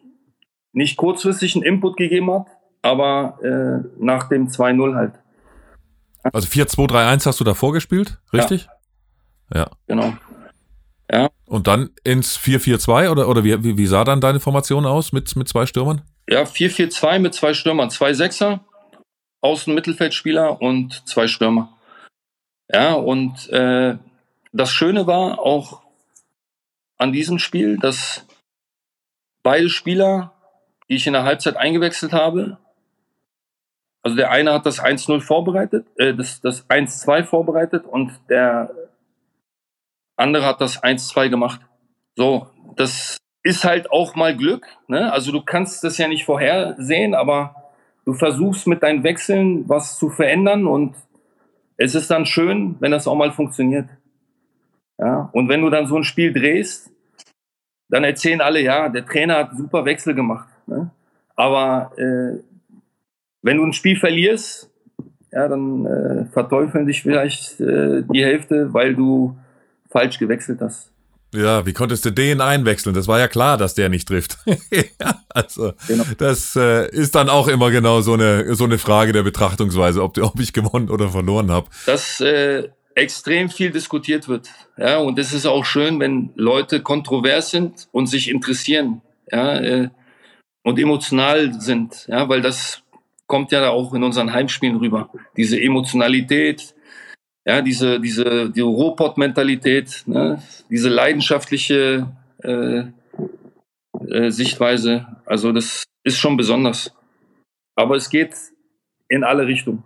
nicht 0.74 0.98
kurzfristig 0.98 1.56
einen 1.56 1.64
Input 1.64 1.98
gegeben 1.98 2.32
hat, 2.32 2.48
aber 2.86 3.40
äh, 3.42 3.88
nach 3.98 4.30
dem 4.30 4.48
2-0 4.48 4.96
halt. 4.96 5.14
Also 6.22 6.48
4-2-3-1 6.48 7.26
hast 7.26 7.40
du 7.40 7.44
da 7.44 7.56
vorgespielt, 7.56 8.20
richtig? 8.32 8.68
Ja. 9.52 9.62
ja. 9.62 9.72
Genau. 9.88 10.14
Ja. 11.12 11.30
Und 11.48 11.66
dann 11.66 11.90
ins 12.04 12.38
4-4-2 12.38 13.10
oder, 13.10 13.28
oder 13.28 13.44
wie, 13.44 13.78
wie, 13.78 13.86
sah 13.88 14.04
dann 14.04 14.22
deine 14.22 14.40
Formation 14.40 14.86
aus 14.86 15.14
mit, 15.14 15.36
mit 15.36 15.48
zwei 15.48 15.66
Stürmern? 15.66 16.04
Ja, 16.30 16.44
4-4-2 16.44 17.20
mit 17.20 17.34
zwei 17.34 17.56
Stürmern. 17.56 17.90
Zwei 17.90 18.14
Sechser, 18.14 18.64
Außen 19.42 19.74
Mittelfeldspieler 19.74 20.62
und 20.62 21.08
zwei 21.08 21.28
Stürmer. 21.28 21.76
Ja, 22.72 22.94
und 22.94 23.50
äh, 23.50 23.98
das 24.54 24.72
Schöne 24.72 25.08
war 25.08 25.40
auch 25.40 25.82
an 26.98 27.12
diesem 27.12 27.40
Spiel, 27.40 27.78
dass 27.78 28.26
beide 29.42 29.70
Spieler, 29.70 30.34
die 30.88 30.96
ich 30.96 31.08
in 31.08 31.14
der 31.14 31.24
Halbzeit 31.24 31.58
eingewechselt 31.58 32.14
habe, 32.14 32.60
also 34.06 34.18
der 34.18 34.30
eine 34.30 34.54
hat 34.54 34.68
das 34.68 34.80
1-0 34.80 35.20
vorbereitet, 35.20 35.88
äh, 35.98 36.14
das, 36.14 36.40
das 36.40 36.70
1-2 36.70 37.24
vorbereitet 37.24 37.86
und 37.88 38.12
der 38.30 38.70
andere 40.16 40.46
hat 40.46 40.62
das 40.62 40.84
1-2 40.84 41.30
gemacht. 41.30 41.60
So, 42.16 42.46
das 42.76 43.18
ist 43.42 43.64
halt 43.64 43.92
auch 43.92 44.14
mal 44.16 44.38
Glück. 44.38 44.68
Ne? 44.88 45.12
Also 45.12 45.32
du 45.32 45.42
kannst 45.42 45.84
das 45.84 45.98
ja 45.98 46.08
nicht 46.08 46.24
vorhersehen, 46.24 47.16
aber 47.16 47.56
du 48.06 48.14
versuchst 48.14 48.68
mit 48.68 48.84
deinen 48.84 49.04
Wechseln 49.04 49.68
was 49.68 49.98
zu 49.98 50.12
verändern 50.12 50.68
und 50.68 50.96
es 51.78 51.96
ist 51.96 52.12
dann 52.12 52.28
schön, 52.28 52.76
wenn 52.82 52.92
das 52.92 53.08
auch 53.08 53.16
mal 53.16 53.32
funktioniert. 53.32 53.90
Ja? 55.00 55.30
Und 55.34 55.50
wenn 55.50 55.62
du 55.62 55.72
dann 55.72 55.88
so 55.88 55.98
ein 55.98 56.04
Spiel 56.04 56.32
drehst, 56.32 56.92
dann 57.90 58.04
erzählen 58.04 58.42
alle, 58.42 58.62
ja, 58.62 58.88
der 58.88 59.04
Trainer 59.04 59.38
hat 59.38 59.58
super 59.58 59.84
Wechsel 59.84 60.14
gemacht. 60.14 60.48
Ne? 60.68 60.92
Aber 61.36 61.92
äh, 61.98 62.55
wenn 63.46 63.58
du 63.58 63.64
ein 63.64 63.74
Spiel 63.74 63.96
verlierst, 63.96 64.72
ja, 65.32 65.48
dann 65.48 65.86
äh, 65.86 66.26
verteufeln 66.34 66.88
dich 66.88 67.04
vielleicht 67.04 67.60
äh, 67.60 68.02
die 68.12 68.24
Hälfte, 68.24 68.74
weil 68.74 68.96
du 68.96 69.38
falsch 69.90 70.18
gewechselt 70.18 70.62
hast. 70.62 70.92
Ja, 71.32 71.66
wie 71.66 71.74
konntest 71.74 72.06
du 72.06 72.12
den 72.12 72.42
einwechseln? 72.42 72.96
Das 72.96 73.08
war 73.08 73.20
ja 73.20 73.28
klar, 73.28 73.58
dass 73.58 73.76
der 73.76 73.90
nicht 73.90 74.08
trifft. 74.08 74.38
ja, 74.72 75.22
also 75.30 75.74
genau. 75.88 76.06
das 76.18 76.56
äh, 76.56 76.90
ist 76.90 77.14
dann 77.14 77.30
auch 77.30 77.48
immer 77.48 77.70
genau 77.70 78.02
so 78.02 78.14
eine 78.14 78.56
so 78.56 78.64
eine 78.64 78.80
Frage 78.80 79.12
der 79.12 79.24
Betrachtungsweise, 79.24 80.02
ob, 80.02 80.18
ob 80.18 80.40
ich 80.40 80.52
gewonnen 80.52 80.90
oder 80.90 81.10
verloren 81.10 81.52
habe. 81.52 81.68
Dass 81.86 82.22
äh, 82.22 82.70
extrem 82.96 83.50
viel 83.50 83.70
diskutiert 83.70 84.28
wird, 84.28 84.50
ja, 84.78 84.98
und 84.98 85.20
es 85.20 85.34
ist 85.34 85.46
auch 85.46 85.66
schön, 85.66 86.00
wenn 86.00 86.32
Leute 86.36 86.82
kontrovers 86.82 87.52
sind 87.52 87.90
und 87.92 88.08
sich 88.08 88.32
interessieren, 88.32 89.02
ja, 89.32 89.60
äh, 89.60 89.90
und 90.64 90.80
emotional 90.80 91.54
sind, 91.62 92.08
ja, 92.08 92.28
weil 92.28 92.42
das 92.42 92.82
kommt 93.28 93.52
ja 93.52 93.70
auch 93.70 93.94
in 93.94 94.04
unseren 94.04 94.32
Heimspielen 94.34 94.78
rüber. 94.78 95.10
Diese 95.36 95.60
Emotionalität, 95.60 96.76
ja, 97.46 97.62
diese, 97.62 98.00
diese, 98.00 98.50
die 98.50 98.62
Robot-Mentalität, 98.62 100.04
ne? 100.06 100.42
diese 100.70 100.90
leidenschaftliche 100.90 102.08
äh, 102.44 102.84
äh, 104.10 104.30
Sichtweise. 104.30 105.08
Also 105.26 105.52
das 105.52 105.84
ist 106.04 106.18
schon 106.18 106.38
besonders. 106.38 106.92
Aber 107.76 107.96
es 107.96 108.10
geht 108.10 108.34
in 109.10 109.24
alle 109.24 109.48
Richtungen. 109.48 109.84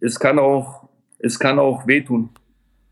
Es 0.00 0.18
kann 0.18 0.38
auch, 0.38 0.88
es 1.18 1.38
kann 1.38 1.58
auch 1.58 1.86
wehtun. 1.86 2.30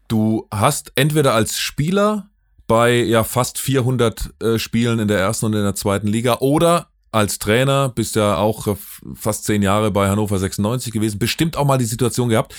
Du 0.08 0.46
hast 0.50 0.92
entweder 0.94 1.34
als 1.34 1.58
Spieler 1.58 2.30
bei 2.66 2.94
ja 2.94 3.24
fast 3.24 3.58
400 3.58 4.30
äh, 4.42 4.58
Spielen 4.58 4.98
in 4.98 5.08
der 5.08 5.18
ersten 5.18 5.46
und 5.46 5.54
in 5.54 5.62
der 5.62 5.74
zweiten 5.74 6.06
Liga 6.06 6.38
oder 6.40 6.91
als 7.12 7.38
Trainer, 7.38 7.90
bist 7.90 8.16
ja 8.16 8.36
auch 8.36 8.66
äh, 8.66 8.76
fast 9.14 9.44
zehn 9.44 9.62
Jahre 9.62 9.90
bei 9.90 10.08
Hannover 10.08 10.38
96 10.38 10.92
gewesen, 10.92 11.18
bestimmt 11.18 11.56
auch 11.56 11.66
mal 11.66 11.78
die 11.78 11.84
Situation 11.84 12.30
gehabt, 12.30 12.54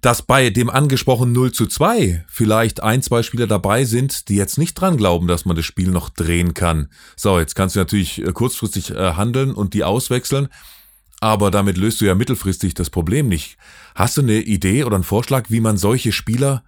dass 0.00 0.22
bei 0.22 0.48
dem 0.48 0.70
angesprochenen 0.70 1.32
0 1.32 1.52
zu 1.52 1.66
2 1.66 2.24
vielleicht 2.28 2.82
ein, 2.82 3.02
zwei 3.02 3.22
Spieler 3.22 3.46
dabei 3.46 3.84
sind, 3.84 4.28
die 4.28 4.36
jetzt 4.36 4.56
nicht 4.56 4.74
dran 4.74 4.96
glauben, 4.96 5.26
dass 5.26 5.44
man 5.44 5.56
das 5.56 5.66
Spiel 5.66 5.90
noch 5.90 6.08
drehen 6.08 6.54
kann. 6.54 6.88
So, 7.16 7.38
jetzt 7.38 7.54
kannst 7.54 7.74
du 7.74 7.80
natürlich 7.80 8.24
äh, 8.24 8.32
kurzfristig 8.32 8.92
äh, 8.92 9.14
handeln 9.14 9.52
und 9.52 9.74
die 9.74 9.84
auswechseln, 9.84 10.48
aber 11.20 11.50
damit 11.50 11.76
löst 11.76 12.00
du 12.00 12.06
ja 12.06 12.14
mittelfristig 12.14 12.74
das 12.74 12.88
Problem 12.88 13.28
nicht. 13.28 13.58
Hast 13.94 14.16
du 14.16 14.22
eine 14.22 14.40
Idee 14.40 14.84
oder 14.84 14.94
einen 14.94 15.04
Vorschlag, 15.04 15.50
wie 15.50 15.60
man 15.60 15.76
solche 15.76 16.12
Spieler 16.12 16.62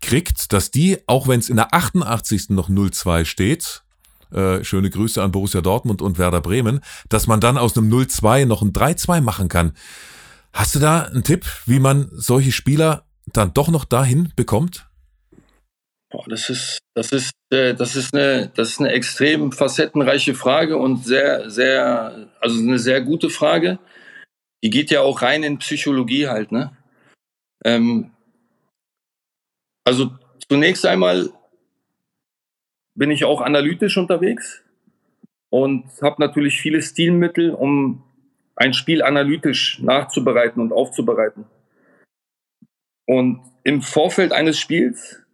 kriegt, 0.00 0.52
dass 0.52 0.70
die, 0.70 0.98
auch 1.06 1.26
wenn 1.26 1.40
es 1.40 1.48
in 1.48 1.56
der 1.56 1.74
88. 1.74 2.50
noch 2.50 2.68
0-2 2.68 3.24
steht, 3.24 3.82
äh, 4.32 4.62
schöne 4.64 4.90
Grüße 4.90 5.22
an 5.22 5.32
Borussia 5.32 5.60
Dortmund 5.60 6.02
und 6.02 6.18
Werder 6.18 6.40
Bremen, 6.40 6.80
dass 7.08 7.26
man 7.26 7.40
dann 7.40 7.58
aus 7.58 7.76
einem 7.76 7.92
0-2 7.92 8.46
noch 8.46 8.62
ein 8.62 8.72
3-2 8.72 9.20
machen 9.20 9.48
kann. 9.48 9.72
Hast 10.52 10.74
du 10.74 10.78
da 10.78 11.02
einen 11.02 11.24
Tipp, 11.24 11.46
wie 11.66 11.78
man 11.78 12.08
solche 12.12 12.52
Spieler 12.52 13.04
dann 13.26 13.54
doch 13.54 13.68
noch 13.68 13.84
dahin 13.84 14.32
bekommt? 14.36 14.88
Boah, 16.10 16.24
das 16.28 16.48
ist, 16.48 16.78
das 16.94 17.12
ist, 17.12 17.32
äh, 17.50 17.74
das 17.74 17.94
ist 17.94 18.14
eine, 18.14 18.50
das 18.54 18.70
ist 18.70 18.80
eine 18.80 18.92
extrem 18.92 19.52
facettenreiche 19.52 20.34
Frage 20.34 20.78
und 20.78 21.04
sehr, 21.04 21.50
sehr, 21.50 22.28
also 22.40 22.58
eine 22.60 22.78
sehr 22.78 23.02
gute 23.02 23.28
Frage. 23.28 23.78
Die 24.64 24.70
geht 24.70 24.90
ja 24.90 25.02
auch 25.02 25.20
rein 25.20 25.42
in 25.42 25.58
Psychologie 25.58 26.28
halt, 26.28 26.50
ne? 26.50 26.76
Ähm, 27.64 28.10
also 29.84 30.10
zunächst 30.48 30.86
einmal 30.86 31.30
bin 32.98 33.12
ich 33.12 33.24
auch 33.24 33.40
analytisch 33.40 33.96
unterwegs 33.96 34.62
und 35.50 35.84
habe 36.02 36.16
natürlich 36.18 36.60
viele 36.60 36.82
Stilmittel, 36.82 37.54
um 37.54 38.02
ein 38.56 38.74
Spiel 38.74 39.02
analytisch 39.02 39.80
nachzubereiten 39.80 40.60
und 40.60 40.72
aufzubereiten. 40.72 41.46
Und 43.06 43.40
im 43.62 43.82
Vorfeld 43.82 44.32
eines 44.32 44.58
Spiels 44.58 45.24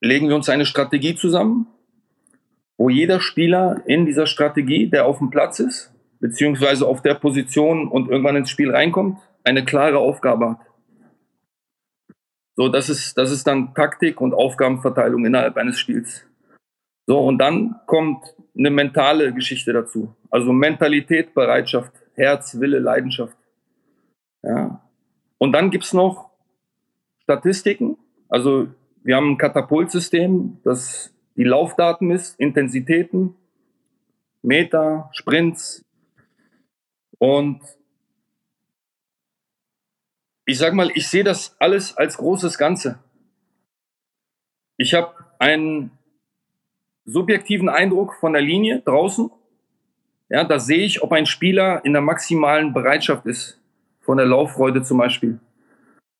legen 0.00 0.28
wir 0.28 0.36
uns 0.36 0.50
eine 0.50 0.66
Strategie 0.66 1.14
zusammen, 1.14 1.66
wo 2.76 2.90
jeder 2.90 3.20
Spieler 3.20 3.82
in 3.86 4.04
dieser 4.04 4.26
Strategie, 4.26 4.88
der 4.88 5.06
auf 5.06 5.18
dem 5.18 5.30
Platz 5.30 5.60
ist, 5.60 5.92
beziehungsweise 6.20 6.86
auf 6.86 7.00
der 7.00 7.14
Position 7.14 7.88
und 7.88 8.10
irgendwann 8.10 8.36
ins 8.36 8.50
Spiel 8.50 8.70
reinkommt, 8.70 9.18
eine 9.44 9.64
klare 9.64 9.98
Aufgabe 9.98 10.50
hat. 10.50 10.67
So, 12.58 12.68
das 12.68 12.88
ist, 12.88 13.16
das 13.16 13.30
ist 13.30 13.46
dann 13.46 13.72
Taktik 13.72 14.20
und 14.20 14.34
Aufgabenverteilung 14.34 15.24
innerhalb 15.24 15.56
eines 15.56 15.78
Spiels. 15.78 16.26
So, 17.06 17.20
und 17.20 17.38
dann 17.38 17.76
kommt 17.86 18.34
eine 18.58 18.70
mentale 18.70 19.32
Geschichte 19.32 19.72
dazu. 19.72 20.12
Also 20.28 20.52
Mentalität, 20.52 21.34
Bereitschaft, 21.34 21.92
Herz, 22.14 22.58
Wille, 22.58 22.80
Leidenschaft. 22.80 23.36
Ja. 24.42 24.82
Und 25.38 25.52
dann 25.52 25.70
gibt's 25.70 25.92
noch 25.92 26.30
Statistiken. 27.22 27.96
Also 28.28 28.66
wir 29.04 29.14
haben 29.14 29.30
ein 29.30 29.38
Katapultsystem, 29.38 30.58
das 30.64 31.14
die 31.36 31.44
Laufdaten 31.44 32.08
misst, 32.08 32.40
Intensitäten, 32.40 33.36
Meter, 34.42 35.10
Sprints. 35.12 35.84
Und 37.18 37.60
ich 40.48 40.56
sag 40.56 40.72
mal, 40.72 40.90
ich 40.94 41.06
sehe 41.06 41.24
das 41.24 41.54
alles 41.58 41.94
als 41.98 42.16
großes 42.16 42.56
Ganze. 42.56 42.98
Ich 44.78 44.94
habe 44.94 45.12
einen 45.38 45.90
subjektiven 47.04 47.68
Eindruck 47.68 48.14
von 48.14 48.32
der 48.32 48.40
Linie 48.40 48.80
draußen. 48.80 49.30
Ja, 50.30 50.44
da 50.44 50.58
sehe 50.58 50.86
ich, 50.86 51.02
ob 51.02 51.12
ein 51.12 51.26
Spieler 51.26 51.84
in 51.84 51.92
der 51.92 52.00
maximalen 52.00 52.72
Bereitschaft 52.72 53.26
ist, 53.26 53.60
von 54.00 54.16
der 54.16 54.24
Lauffreude 54.24 54.82
zum 54.82 54.96
Beispiel. 54.96 55.38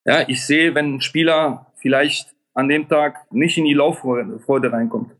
Ja, 0.04 0.28
ich 0.28 0.44
sehe, 0.44 0.74
wenn 0.74 0.96
ein 0.96 1.00
Spieler 1.00 1.72
vielleicht 1.76 2.34
an 2.52 2.68
dem 2.68 2.86
Tag 2.86 3.32
nicht 3.32 3.56
in 3.56 3.64
die 3.64 3.72
Lauffreude 3.72 4.70
reinkommt. 4.70 5.10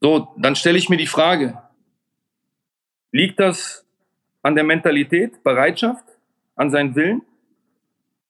So, 0.00 0.28
dann 0.38 0.56
stelle 0.56 0.78
ich 0.78 0.88
mir 0.88 0.96
die 0.96 1.06
Frage, 1.06 1.62
liegt 3.12 3.38
das 3.38 3.86
an 4.40 4.54
der 4.54 4.64
Mentalität, 4.64 5.42
Bereitschaft, 5.42 6.04
an 6.56 6.70
seinen 6.70 6.94
Willen? 6.94 7.22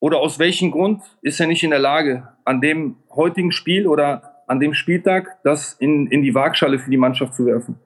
Oder 0.01 0.19
aus 0.19 0.39
welchem 0.39 0.71
Grund 0.71 1.03
ist 1.23 1.41
er 1.41 1.47
nicht 1.47 1.63
in 1.63 1.71
der 1.71 1.79
Lage, 1.79 2.29
an 2.45 2.61
dem 2.61 2.97
heutigen 3.11 3.53
Spiel 3.53 3.87
oder 3.87 4.43
an 4.47 4.59
dem 4.59 4.75
Spieltag 4.75 5.43
das 5.45 5.75
in, 5.75 6.07
in 6.07 6.23
die 6.23 6.35
Waagschale 6.35 6.79
für 6.79 6.91
die 6.91 6.97
Mannschaft 6.97 7.35
zu 7.35 7.47
werfen. 7.47 7.79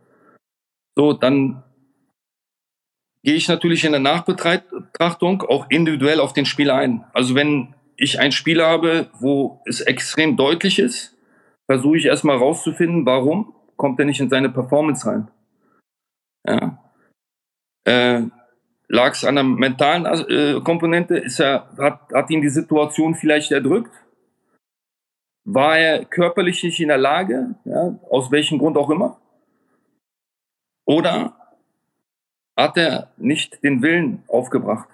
So, 0.96 1.12
dann 1.12 1.64
gehe 3.24 3.34
ich 3.34 3.48
natürlich 3.48 3.84
in 3.84 3.92
der 3.92 4.00
Nachbetrachtung 4.00 5.42
auch 5.42 5.66
individuell 5.70 6.20
auf 6.20 6.32
den 6.32 6.46
Spieler 6.46 6.76
ein. 6.76 7.04
Also 7.12 7.34
wenn 7.34 7.74
ich 7.96 8.20
ein 8.20 8.32
Spiel 8.32 8.62
habe, 8.62 9.08
wo 9.18 9.60
es 9.66 9.80
extrem 9.80 10.36
deutlich 10.36 10.78
ist, 10.78 11.16
versuche 11.66 11.96
ich 11.96 12.04
erstmal 12.06 12.36
rauszufinden, 12.36 13.06
warum 13.06 13.54
kommt 13.76 13.98
er 13.98 14.06
nicht 14.06 14.20
in 14.20 14.30
seine 14.30 14.50
Performance 14.50 15.06
rein. 15.06 15.28
Ja. 16.46 16.78
Äh, 17.84 18.22
Lag 18.88 19.12
es 19.12 19.24
an 19.24 19.36
der 19.36 19.44
mentalen 19.44 20.04
äh, 20.06 20.60
Komponente? 20.60 21.16
Ist 21.16 21.40
er, 21.40 21.68
hat, 21.78 22.12
hat 22.12 22.30
ihn 22.30 22.42
die 22.42 22.50
Situation 22.50 23.14
vielleicht 23.14 23.50
erdrückt? 23.50 23.92
War 25.44 25.78
er 25.78 26.04
körperlich 26.04 26.62
nicht 26.62 26.80
in 26.80 26.88
der 26.88 26.98
Lage, 26.98 27.54
ja, 27.64 27.98
aus 28.08 28.30
welchem 28.30 28.58
Grund 28.58 28.76
auch 28.76 28.90
immer? 28.90 29.20
Oder 30.86 31.36
hat 32.56 32.76
er 32.76 33.12
nicht 33.16 33.62
den 33.62 33.82
Willen 33.82 34.22
aufgebracht? 34.28 34.88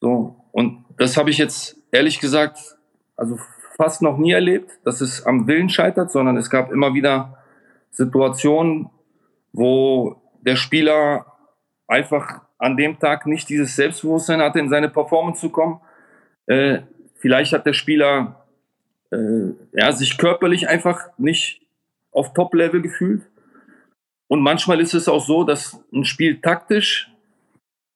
So, 0.00 0.36
und 0.52 0.84
das 0.98 1.16
habe 1.16 1.30
ich 1.30 1.38
jetzt 1.38 1.76
ehrlich 1.90 2.20
gesagt, 2.20 2.78
also 3.16 3.38
fast 3.76 4.02
noch 4.02 4.16
nie 4.16 4.32
erlebt, 4.32 4.70
dass 4.84 5.00
es 5.00 5.24
am 5.24 5.46
Willen 5.46 5.68
scheitert, 5.68 6.10
sondern 6.10 6.36
es 6.36 6.50
gab 6.50 6.70
immer 6.70 6.94
wieder 6.94 7.38
Situationen, 7.90 8.90
wo 9.52 10.16
der 10.40 10.56
Spieler 10.56 11.26
einfach 11.86 12.45
an 12.58 12.76
dem 12.76 12.98
Tag 12.98 13.26
nicht 13.26 13.48
dieses 13.48 13.76
Selbstbewusstsein 13.76 14.40
hatte, 14.40 14.58
in 14.58 14.68
seine 14.68 14.88
Performance 14.88 15.40
zu 15.40 15.50
kommen. 15.50 15.80
Äh, 16.46 16.80
vielleicht 17.14 17.52
hat 17.52 17.66
der 17.66 17.72
Spieler 17.72 18.46
äh, 19.10 19.52
ja, 19.72 19.92
sich 19.92 20.18
körperlich 20.18 20.68
einfach 20.68 21.08
nicht 21.18 21.60
auf 22.12 22.32
Top-Level 22.32 22.82
gefühlt. 22.82 23.22
Und 24.28 24.40
manchmal 24.40 24.80
ist 24.80 24.94
es 24.94 25.08
auch 25.08 25.24
so, 25.24 25.44
dass 25.44 25.78
ein 25.92 26.04
Spiel 26.04 26.40
taktisch 26.40 27.10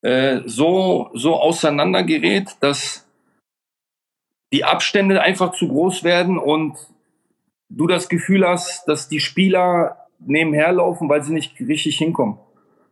äh, 0.03 0.40
so, 0.44 1.11
so 1.14 1.37
auseinandergerät, 1.37 2.57
dass 2.61 3.07
die 4.53 4.64
Abstände 4.64 5.20
einfach 5.20 5.53
zu 5.53 5.68
groß 5.68 6.05
werden 6.05 6.38
und 6.38 6.77
du 7.68 7.87
das 7.87 8.09
Gefühl 8.09 8.46
hast, 8.46 8.87
dass 8.87 9.09
die 9.09 9.20
Spieler 9.20 10.09
nebenher 10.18 10.73
laufen, 10.73 11.09
weil 11.09 11.23
sie 11.23 11.33
nicht 11.33 11.59
richtig 11.61 11.99
hinkommen. 11.99 12.38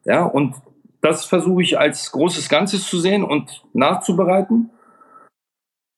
Ja, 0.05 0.25
und 0.25 0.55
das 1.01 1.25
versuche 1.25 1.63
ich 1.63 1.79
als 1.79 2.11
großes 2.13 2.49
Ganzes 2.49 2.87
zu 2.87 2.99
sehen 2.99 3.23
und 3.23 3.63
nachzubereiten 3.73 4.71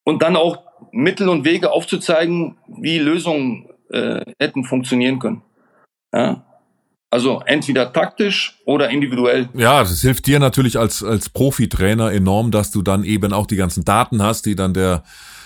und 0.05 0.23
dann 0.23 0.37
auch 0.37 0.65
Mittel 0.93 1.29
und 1.29 1.45
Wege 1.45 1.73
aufzuzeigen, 1.73 2.57
wie 2.67 2.99
Lösungen 2.99 3.69
äh, 3.91 4.25
hätten 4.39 4.65
funktionieren 4.65 5.19
können. 5.19 5.43
Ja? 6.13 6.45
Also 7.11 7.43
entweder 7.45 7.93
taktisch 7.93 8.61
oder 8.65 8.89
individuell. 8.91 9.49
Ja, 9.55 9.81
das 9.81 10.01
hilft 10.01 10.27
dir 10.27 10.39
natürlich 10.39 10.79
als, 10.79 11.03
als 11.03 11.29
Profitrainer 11.29 12.13
enorm, 12.13 12.53
dass 12.53 12.71
du 12.71 12.83
dann 12.83 13.03
eben 13.03 13.33
auch 13.33 13.47
die 13.47 13.57
ganzen 13.57 13.85
Daten 13.85 14.23
hast, 14.23 14.47
die 14.47 14.55
dann 14.55 14.75
der 14.75 15.03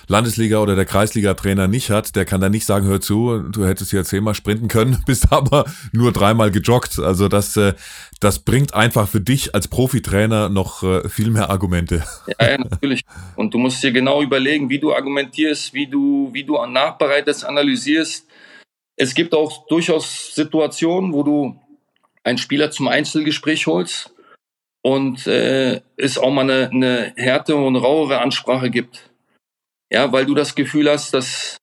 Landesliga 0.08 0.58
oder 0.58 0.76
der 0.76 0.84
Kreisliga-Trainer 0.84 1.68
nicht 1.68 1.90
hat, 1.90 2.16
der 2.16 2.24
kann 2.24 2.40
dann 2.40 2.52
nicht 2.52 2.66
sagen, 2.66 2.86
hör 2.86 3.00
zu, 3.00 3.38
du 3.38 3.66
hättest 3.66 3.90
hier 3.90 4.04
zehnmal 4.04 4.34
sprinten 4.34 4.68
können, 4.68 5.02
bist 5.06 5.32
aber 5.32 5.64
nur 5.92 6.12
dreimal 6.12 6.50
gejoggt. 6.50 6.98
Also 6.98 7.28
das, 7.28 7.56
äh, 7.56 7.74
das 8.20 8.40
bringt 8.40 8.74
einfach 8.74 9.08
für 9.08 9.20
dich 9.20 9.54
als 9.54 9.68
Profitrainer 9.68 10.48
noch 10.48 10.82
äh, 10.82 11.08
viel 11.08 11.30
mehr 11.30 11.50
Argumente. 11.50 12.04
Ja, 12.38 12.50
ja, 12.50 12.58
natürlich. 12.58 13.02
Und 13.36 13.54
du 13.54 13.58
musst 13.58 13.82
dir 13.82 13.92
genau 13.92 14.22
überlegen, 14.22 14.68
wie 14.68 14.78
du 14.78 14.94
argumentierst, 14.94 15.74
wie 15.74 15.86
du, 15.86 16.30
wie 16.32 16.44
du 16.44 16.54
nachbereitest, 16.66 17.44
analysierst. 17.44 18.26
Es 18.96 19.14
gibt 19.14 19.34
auch 19.34 19.66
durchaus 19.66 20.34
Situationen, 20.34 21.12
wo 21.12 21.22
du 21.22 21.60
einen 22.22 22.38
Spieler 22.38 22.70
zum 22.70 22.88
Einzelgespräch 22.88 23.66
holst 23.66 24.14
und 24.82 25.26
äh, 25.26 25.80
es 25.96 26.18
auch 26.18 26.30
mal 26.30 26.42
eine, 26.42 26.70
eine 26.70 27.12
härte 27.16 27.56
und 27.56 27.76
rauere 27.76 28.20
Ansprache 28.20 28.70
gibt. 28.70 29.10
Ja, 29.94 30.10
weil 30.10 30.26
du 30.26 30.34
das 30.34 30.56
Gefühl 30.56 30.90
hast, 30.90 31.14
dass, 31.14 31.56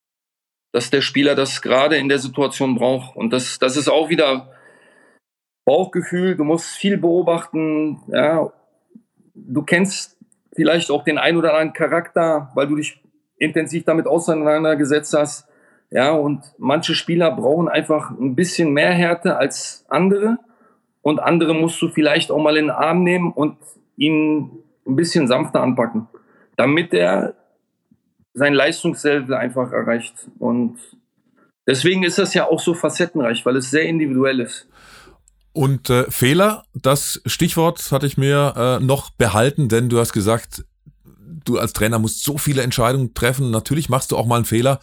dass 0.72 0.88
der 0.88 1.02
Spieler 1.02 1.34
das 1.34 1.60
gerade 1.60 1.98
in 1.98 2.08
der 2.08 2.18
Situation 2.18 2.76
braucht. 2.76 3.14
Und 3.14 3.30
das, 3.30 3.58
das 3.58 3.76
ist 3.76 3.90
auch 3.90 4.08
wieder 4.08 4.50
Bauchgefühl. 5.66 6.34
Du 6.34 6.44
musst 6.44 6.70
viel 6.70 6.96
beobachten. 6.96 8.00
Ja, 8.06 8.50
du 9.34 9.62
kennst 9.64 10.16
vielleicht 10.54 10.90
auch 10.90 11.04
den 11.04 11.18
ein 11.18 11.36
oder 11.36 11.50
anderen 11.50 11.74
Charakter, 11.74 12.50
weil 12.54 12.68
du 12.68 12.76
dich 12.76 13.02
intensiv 13.36 13.84
damit 13.84 14.06
auseinandergesetzt 14.06 15.12
hast. 15.12 15.46
Ja, 15.90 16.12
und 16.12 16.42
manche 16.56 16.94
Spieler 16.94 17.32
brauchen 17.32 17.68
einfach 17.68 18.12
ein 18.12 18.34
bisschen 18.34 18.72
mehr 18.72 18.92
Härte 18.92 19.36
als 19.36 19.84
andere. 19.90 20.38
Und 21.02 21.20
andere 21.20 21.52
musst 21.54 21.82
du 21.82 21.90
vielleicht 21.90 22.30
auch 22.30 22.42
mal 22.42 22.56
in 22.56 22.68
den 22.68 22.70
Arm 22.70 23.02
nehmen 23.02 23.30
und 23.30 23.58
ihn 23.98 24.64
ein 24.86 24.96
bisschen 24.96 25.28
sanfter 25.28 25.60
anpacken, 25.60 26.08
damit 26.56 26.94
er 26.94 27.34
sein 28.34 28.54
Leistungslevel 28.54 29.34
einfach 29.34 29.72
erreicht. 29.72 30.14
Und 30.38 30.78
deswegen 31.66 32.02
ist 32.02 32.18
das 32.18 32.34
ja 32.34 32.46
auch 32.46 32.60
so 32.60 32.74
facettenreich, 32.74 33.44
weil 33.44 33.56
es 33.56 33.70
sehr 33.70 33.84
individuell 33.84 34.40
ist. 34.40 34.68
Und 35.52 35.90
äh, 35.90 36.10
Fehler, 36.10 36.64
das 36.74 37.20
Stichwort 37.26 37.92
hatte 37.92 38.06
ich 38.06 38.16
mir 38.16 38.54
äh, 38.56 38.84
noch 38.84 39.10
behalten, 39.10 39.68
denn 39.68 39.90
du 39.90 39.98
hast 39.98 40.12
gesagt, 40.12 40.64
du 41.44 41.58
als 41.58 41.74
Trainer 41.74 41.98
musst 41.98 42.24
so 42.24 42.38
viele 42.38 42.62
Entscheidungen 42.62 43.12
treffen. 43.14 43.50
Natürlich 43.50 43.88
machst 43.88 44.12
du 44.12 44.16
auch 44.16 44.26
mal 44.26 44.36
einen 44.36 44.44
Fehler. 44.46 44.80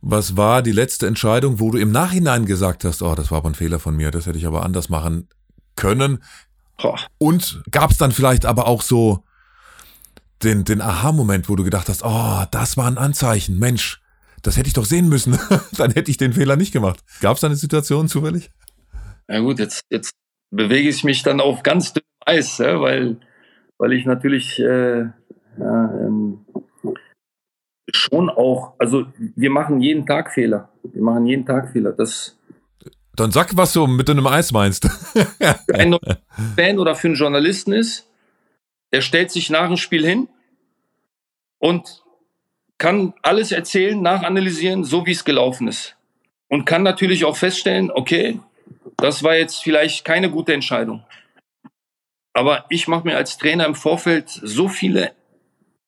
Was 0.00 0.36
war 0.36 0.62
die 0.62 0.72
letzte 0.72 1.06
Entscheidung, 1.06 1.60
wo 1.60 1.70
du 1.70 1.78
im 1.78 1.90
Nachhinein 1.90 2.46
gesagt 2.46 2.84
hast, 2.84 3.02
oh, 3.02 3.14
das 3.14 3.30
war 3.30 3.38
aber 3.38 3.50
ein 3.50 3.54
Fehler 3.54 3.80
von 3.80 3.96
mir, 3.96 4.10
das 4.10 4.26
hätte 4.26 4.38
ich 4.38 4.46
aber 4.46 4.62
anders 4.62 4.90
machen 4.90 5.28
können? 5.76 6.22
Boah. 6.80 7.00
Und 7.18 7.62
gab 7.70 7.90
es 7.90 7.96
dann 7.96 8.12
vielleicht 8.12 8.46
aber 8.46 8.66
auch 8.66 8.82
so 8.82 9.24
den, 10.42 10.64
den 10.64 10.80
Aha-Moment, 10.80 11.48
wo 11.48 11.56
du 11.56 11.64
gedacht 11.64 11.88
hast, 11.88 12.02
oh, 12.04 12.44
das 12.50 12.76
war 12.76 12.86
ein 12.86 12.98
Anzeichen, 12.98 13.58
Mensch, 13.58 14.00
das 14.42 14.56
hätte 14.56 14.68
ich 14.68 14.74
doch 14.74 14.84
sehen 14.84 15.08
müssen, 15.08 15.38
dann 15.76 15.92
hätte 15.92 16.10
ich 16.10 16.16
den 16.16 16.32
Fehler 16.32 16.56
nicht 16.56 16.72
gemacht. 16.72 17.00
Gab 17.20 17.36
es 17.36 17.40
da 17.40 17.46
eine 17.46 17.56
Situation 17.56 18.08
zufällig? 18.08 18.50
Ja 19.28 19.40
gut, 19.40 19.58
jetzt, 19.58 19.82
jetzt 19.90 20.12
bewege 20.50 20.88
ich 20.88 21.04
mich 21.04 21.22
dann 21.22 21.40
auf 21.40 21.62
ganz 21.62 21.92
dünnem 21.92 22.04
Eis, 22.26 22.58
ja, 22.58 22.80
weil, 22.80 23.16
weil 23.78 23.92
ich 23.92 24.04
natürlich 24.04 24.58
äh, 24.60 25.00
ja, 25.00 25.10
ähm, 25.58 26.44
schon 27.92 28.28
auch, 28.30 28.74
also 28.78 29.06
wir 29.16 29.50
machen 29.50 29.80
jeden 29.80 30.06
Tag 30.06 30.32
Fehler. 30.32 30.70
Wir 30.82 31.02
machen 31.02 31.26
jeden 31.26 31.46
Tag 31.46 31.72
Fehler. 31.72 31.92
Das, 31.92 32.38
dann 33.16 33.30
sag, 33.30 33.56
was 33.56 33.72
du 33.72 33.86
mit 33.86 34.08
einem 34.10 34.26
Eis 34.26 34.52
meinst. 34.52 34.88
für 35.12 35.74
einen 35.74 35.98
Fan 36.56 36.78
oder 36.78 36.94
für 36.94 37.08
einen 37.08 37.16
Journalisten 37.16 37.72
ist, 37.72 38.08
der 38.94 39.00
stellt 39.00 39.32
sich 39.32 39.50
nach 39.50 39.66
dem 39.66 39.76
Spiel 39.76 40.06
hin 40.06 40.28
und 41.58 42.04
kann 42.78 43.12
alles 43.22 43.50
erzählen, 43.50 44.00
nachanalysieren, 44.00 44.84
so 44.84 45.04
wie 45.04 45.10
es 45.10 45.24
gelaufen 45.24 45.66
ist. 45.66 45.96
Und 46.48 46.64
kann 46.64 46.84
natürlich 46.84 47.24
auch 47.24 47.36
feststellen, 47.36 47.90
okay, 47.90 48.38
das 48.96 49.24
war 49.24 49.34
jetzt 49.34 49.64
vielleicht 49.64 50.04
keine 50.04 50.30
gute 50.30 50.54
Entscheidung. 50.54 51.02
Aber 52.34 52.66
ich 52.68 52.86
mache 52.86 53.04
mir 53.04 53.16
als 53.16 53.36
Trainer 53.36 53.66
im 53.66 53.74
Vorfeld 53.74 54.28
so 54.28 54.68
viele 54.68 55.10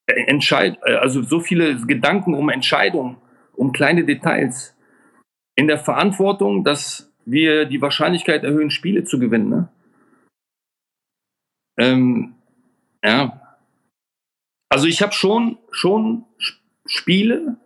Entscheid 0.08 0.82
also 0.82 1.22
so 1.22 1.38
viele 1.38 1.76
Gedanken 1.86 2.34
um 2.34 2.48
Entscheidungen, 2.48 3.18
um 3.54 3.70
kleine 3.70 4.04
Details. 4.04 4.76
In 5.54 5.68
der 5.68 5.78
Verantwortung, 5.78 6.64
dass 6.64 7.12
wir 7.24 7.66
die 7.66 7.80
Wahrscheinlichkeit 7.80 8.42
erhöhen, 8.42 8.70
Spiele 8.70 9.04
zu 9.04 9.20
gewinnen. 9.20 9.48
Ne? 9.48 9.68
Ähm, 11.78 12.35
ja. 13.06 13.58
Also 14.68 14.86
ich 14.86 15.00
habe 15.02 15.12
schon, 15.12 15.58
schon 15.70 16.24
Spiele, 16.86 17.56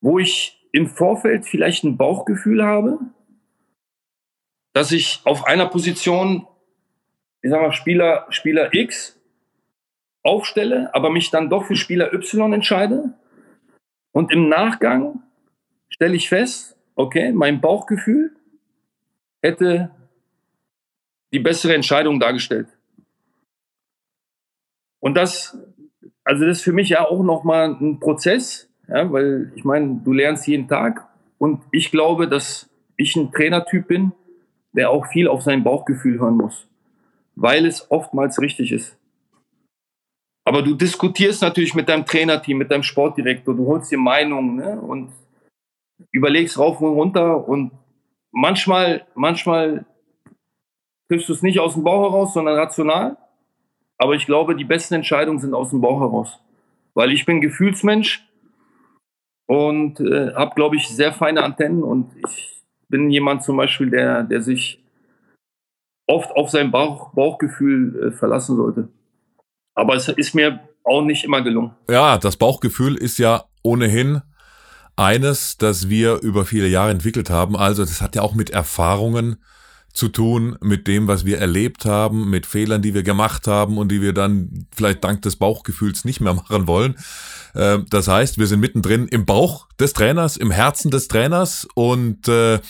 wo 0.00 0.18
ich 0.18 0.66
im 0.72 0.86
Vorfeld 0.86 1.46
vielleicht 1.46 1.84
ein 1.84 1.96
Bauchgefühl 1.96 2.64
habe, 2.64 2.98
dass 4.72 4.90
ich 4.90 5.20
auf 5.24 5.44
einer 5.44 5.66
Position, 5.66 6.46
ich 7.42 7.50
sag 7.50 7.60
mal, 7.60 7.72
Spieler, 7.72 8.26
Spieler 8.30 8.72
X 8.72 9.20
aufstelle, 10.22 10.94
aber 10.94 11.10
mich 11.10 11.30
dann 11.30 11.50
doch 11.50 11.64
für 11.66 11.76
Spieler 11.76 12.12
Y 12.12 12.52
entscheide. 12.52 13.14
Und 14.12 14.32
im 14.32 14.48
Nachgang 14.48 15.22
stelle 15.88 16.16
ich 16.16 16.28
fest, 16.28 16.76
okay, 16.94 17.32
mein 17.32 17.60
Bauchgefühl 17.60 18.34
hätte 19.42 19.90
die 21.32 21.40
bessere 21.40 21.74
Entscheidung 21.74 22.20
dargestellt. 22.20 22.68
Und 25.02 25.16
das, 25.16 25.58
also 26.22 26.46
das 26.46 26.58
ist 26.58 26.62
für 26.62 26.72
mich 26.72 26.88
ja 26.88 27.04
auch 27.04 27.24
nochmal 27.24 27.76
ein 27.80 27.98
Prozess, 27.98 28.70
ja, 28.88 29.12
weil 29.12 29.52
ich 29.56 29.64
meine, 29.64 30.00
du 30.04 30.12
lernst 30.12 30.46
jeden 30.46 30.68
Tag 30.68 31.08
und 31.38 31.60
ich 31.72 31.90
glaube, 31.90 32.28
dass 32.28 32.70
ich 32.96 33.16
ein 33.16 33.32
Trainertyp 33.32 33.88
bin, 33.88 34.12
der 34.72 34.90
auch 34.90 35.08
viel 35.08 35.26
auf 35.26 35.42
sein 35.42 35.64
Bauchgefühl 35.64 36.20
hören 36.20 36.36
muss, 36.36 36.68
weil 37.34 37.66
es 37.66 37.90
oftmals 37.90 38.40
richtig 38.40 38.70
ist. 38.70 38.96
Aber 40.44 40.62
du 40.62 40.74
diskutierst 40.74 41.42
natürlich 41.42 41.74
mit 41.74 41.88
deinem 41.88 42.06
Trainerteam, 42.06 42.58
mit 42.58 42.70
deinem 42.70 42.84
Sportdirektor, 42.84 43.56
du 43.56 43.66
holst 43.66 43.90
dir 43.90 43.98
Meinungen 43.98 44.56
ne, 44.56 44.80
und 44.80 45.12
überlegst 46.12 46.58
rauf 46.60 46.80
und 46.80 46.94
runter 46.94 47.48
und 47.48 47.72
manchmal, 48.30 49.04
manchmal 49.16 49.84
triffst 51.08 51.28
du 51.28 51.32
es 51.32 51.42
nicht 51.42 51.58
aus 51.58 51.74
dem 51.74 51.82
Bauch 51.82 52.12
heraus, 52.12 52.34
sondern 52.34 52.56
rational. 52.56 53.16
Aber 53.98 54.14
ich 54.14 54.26
glaube, 54.26 54.56
die 54.56 54.64
besten 54.64 54.94
Entscheidungen 54.94 55.38
sind 55.38 55.54
aus 55.54 55.70
dem 55.70 55.80
Bauch 55.80 56.00
heraus. 56.00 56.40
Weil 56.94 57.12
ich 57.12 57.24
bin 57.24 57.40
Gefühlsmensch 57.40 58.26
und 59.46 60.00
äh, 60.00 60.34
habe, 60.34 60.54
glaube 60.54 60.76
ich, 60.76 60.88
sehr 60.88 61.12
feine 61.12 61.42
Antennen 61.42 61.82
und 61.82 62.12
ich 62.26 62.62
bin 62.88 63.10
jemand 63.10 63.42
zum 63.42 63.56
Beispiel, 63.56 63.90
der, 63.90 64.22
der 64.24 64.42
sich 64.42 64.82
oft 66.06 66.30
auf 66.32 66.50
sein 66.50 66.70
Bauch, 66.70 67.12
Bauchgefühl 67.14 68.08
äh, 68.08 68.12
verlassen 68.12 68.56
sollte. 68.56 68.88
Aber 69.74 69.94
es 69.94 70.08
ist 70.08 70.34
mir 70.34 70.60
auch 70.84 71.02
nicht 71.02 71.24
immer 71.24 71.42
gelungen. 71.42 71.74
Ja, 71.88 72.18
das 72.18 72.36
Bauchgefühl 72.36 72.96
ist 72.96 73.18
ja 73.18 73.44
ohnehin 73.62 74.20
eines, 74.96 75.56
das 75.56 75.88
wir 75.88 76.20
über 76.20 76.44
viele 76.44 76.68
Jahre 76.68 76.90
entwickelt 76.90 77.30
haben. 77.30 77.56
Also 77.56 77.82
das 77.82 78.02
hat 78.02 78.14
ja 78.14 78.22
auch 78.22 78.34
mit 78.34 78.50
Erfahrungen 78.50 79.42
zu 79.92 80.08
tun, 80.08 80.56
mit 80.60 80.86
dem, 80.86 81.06
was 81.06 81.24
wir 81.24 81.38
erlebt 81.38 81.84
haben, 81.84 82.30
mit 82.30 82.46
Fehlern, 82.46 82.82
die 82.82 82.94
wir 82.94 83.02
gemacht 83.02 83.46
haben 83.46 83.78
und 83.78 83.90
die 83.90 84.00
wir 84.00 84.12
dann 84.12 84.66
vielleicht 84.74 85.04
dank 85.04 85.22
des 85.22 85.36
Bauchgefühls 85.36 86.04
nicht 86.04 86.20
mehr 86.20 86.34
machen 86.34 86.66
wollen. 86.66 86.96
Ähm, 87.54 87.86
das 87.90 88.08
heißt, 88.08 88.38
wir 88.38 88.46
sind 88.46 88.60
mittendrin 88.60 89.08
im 89.08 89.26
Bauch 89.26 89.66
des 89.78 89.92
Trainers, 89.92 90.36
im 90.36 90.50
Herzen 90.50 90.90
des 90.90 91.08
Trainers 91.08 91.68
und 91.74 92.28
äh, 92.28 92.60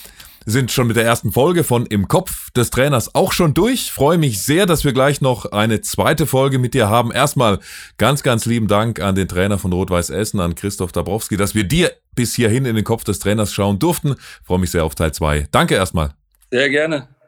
sind 0.45 0.71
schon 0.71 0.87
mit 0.87 0.97
der 0.97 1.05
ersten 1.05 1.31
Folge 1.31 1.63
von 1.63 1.85
Im 1.85 2.07
Kopf 2.07 2.51
des 2.51 2.69
Trainers 2.69 3.15
auch 3.15 3.31
schon 3.31 3.53
durch. 3.53 3.91
Freue 3.91 4.17
mich 4.17 4.41
sehr, 4.41 4.65
dass 4.65 4.83
wir 4.83 4.93
gleich 4.93 5.21
noch 5.21 5.51
eine 5.51 5.81
zweite 5.81 6.25
Folge 6.27 6.59
mit 6.59 6.73
dir 6.73 6.89
haben. 6.89 7.11
Erstmal 7.11 7.59
ganz, 7.97 8.23
ganz 8.23 8.45
lieben 8.45 8.67
Dank 8.67 8.99
an 8.99 9.15
den 9.15 9.27
Trainer 9.27 9.57
von 9.57 9.71
Rot-Weiß 9.71 10.09
Essen, 10.09 10.39
an 10.39 10.55
Christoph 10.55 10.91
Dabrowski, 10.91 11.37
dass 11.37 11.55
wir 11.55 11.63
dir 11.63 11.93
bis 12.15 12.35
hierhin 12.35 12.65
in 12.65 12.75
den 12.75 12.83
Kopf 12.83 13.03
des 13.03 13.19
Trainers 13.19 13.53
schauen 13.53 13.79
durften. 13.79 14.15
Freue 14.43 14.59
mich 14.59 14.71
sehr 14.71 14.83
auf 14.83 14.95
Teil 14.95 15.13
2. 15.13 15.47
Danke 15.51 15.75
erstmal. 15.75 16.13
Sehr 16.51 16.69
gerne. 16.69 17.12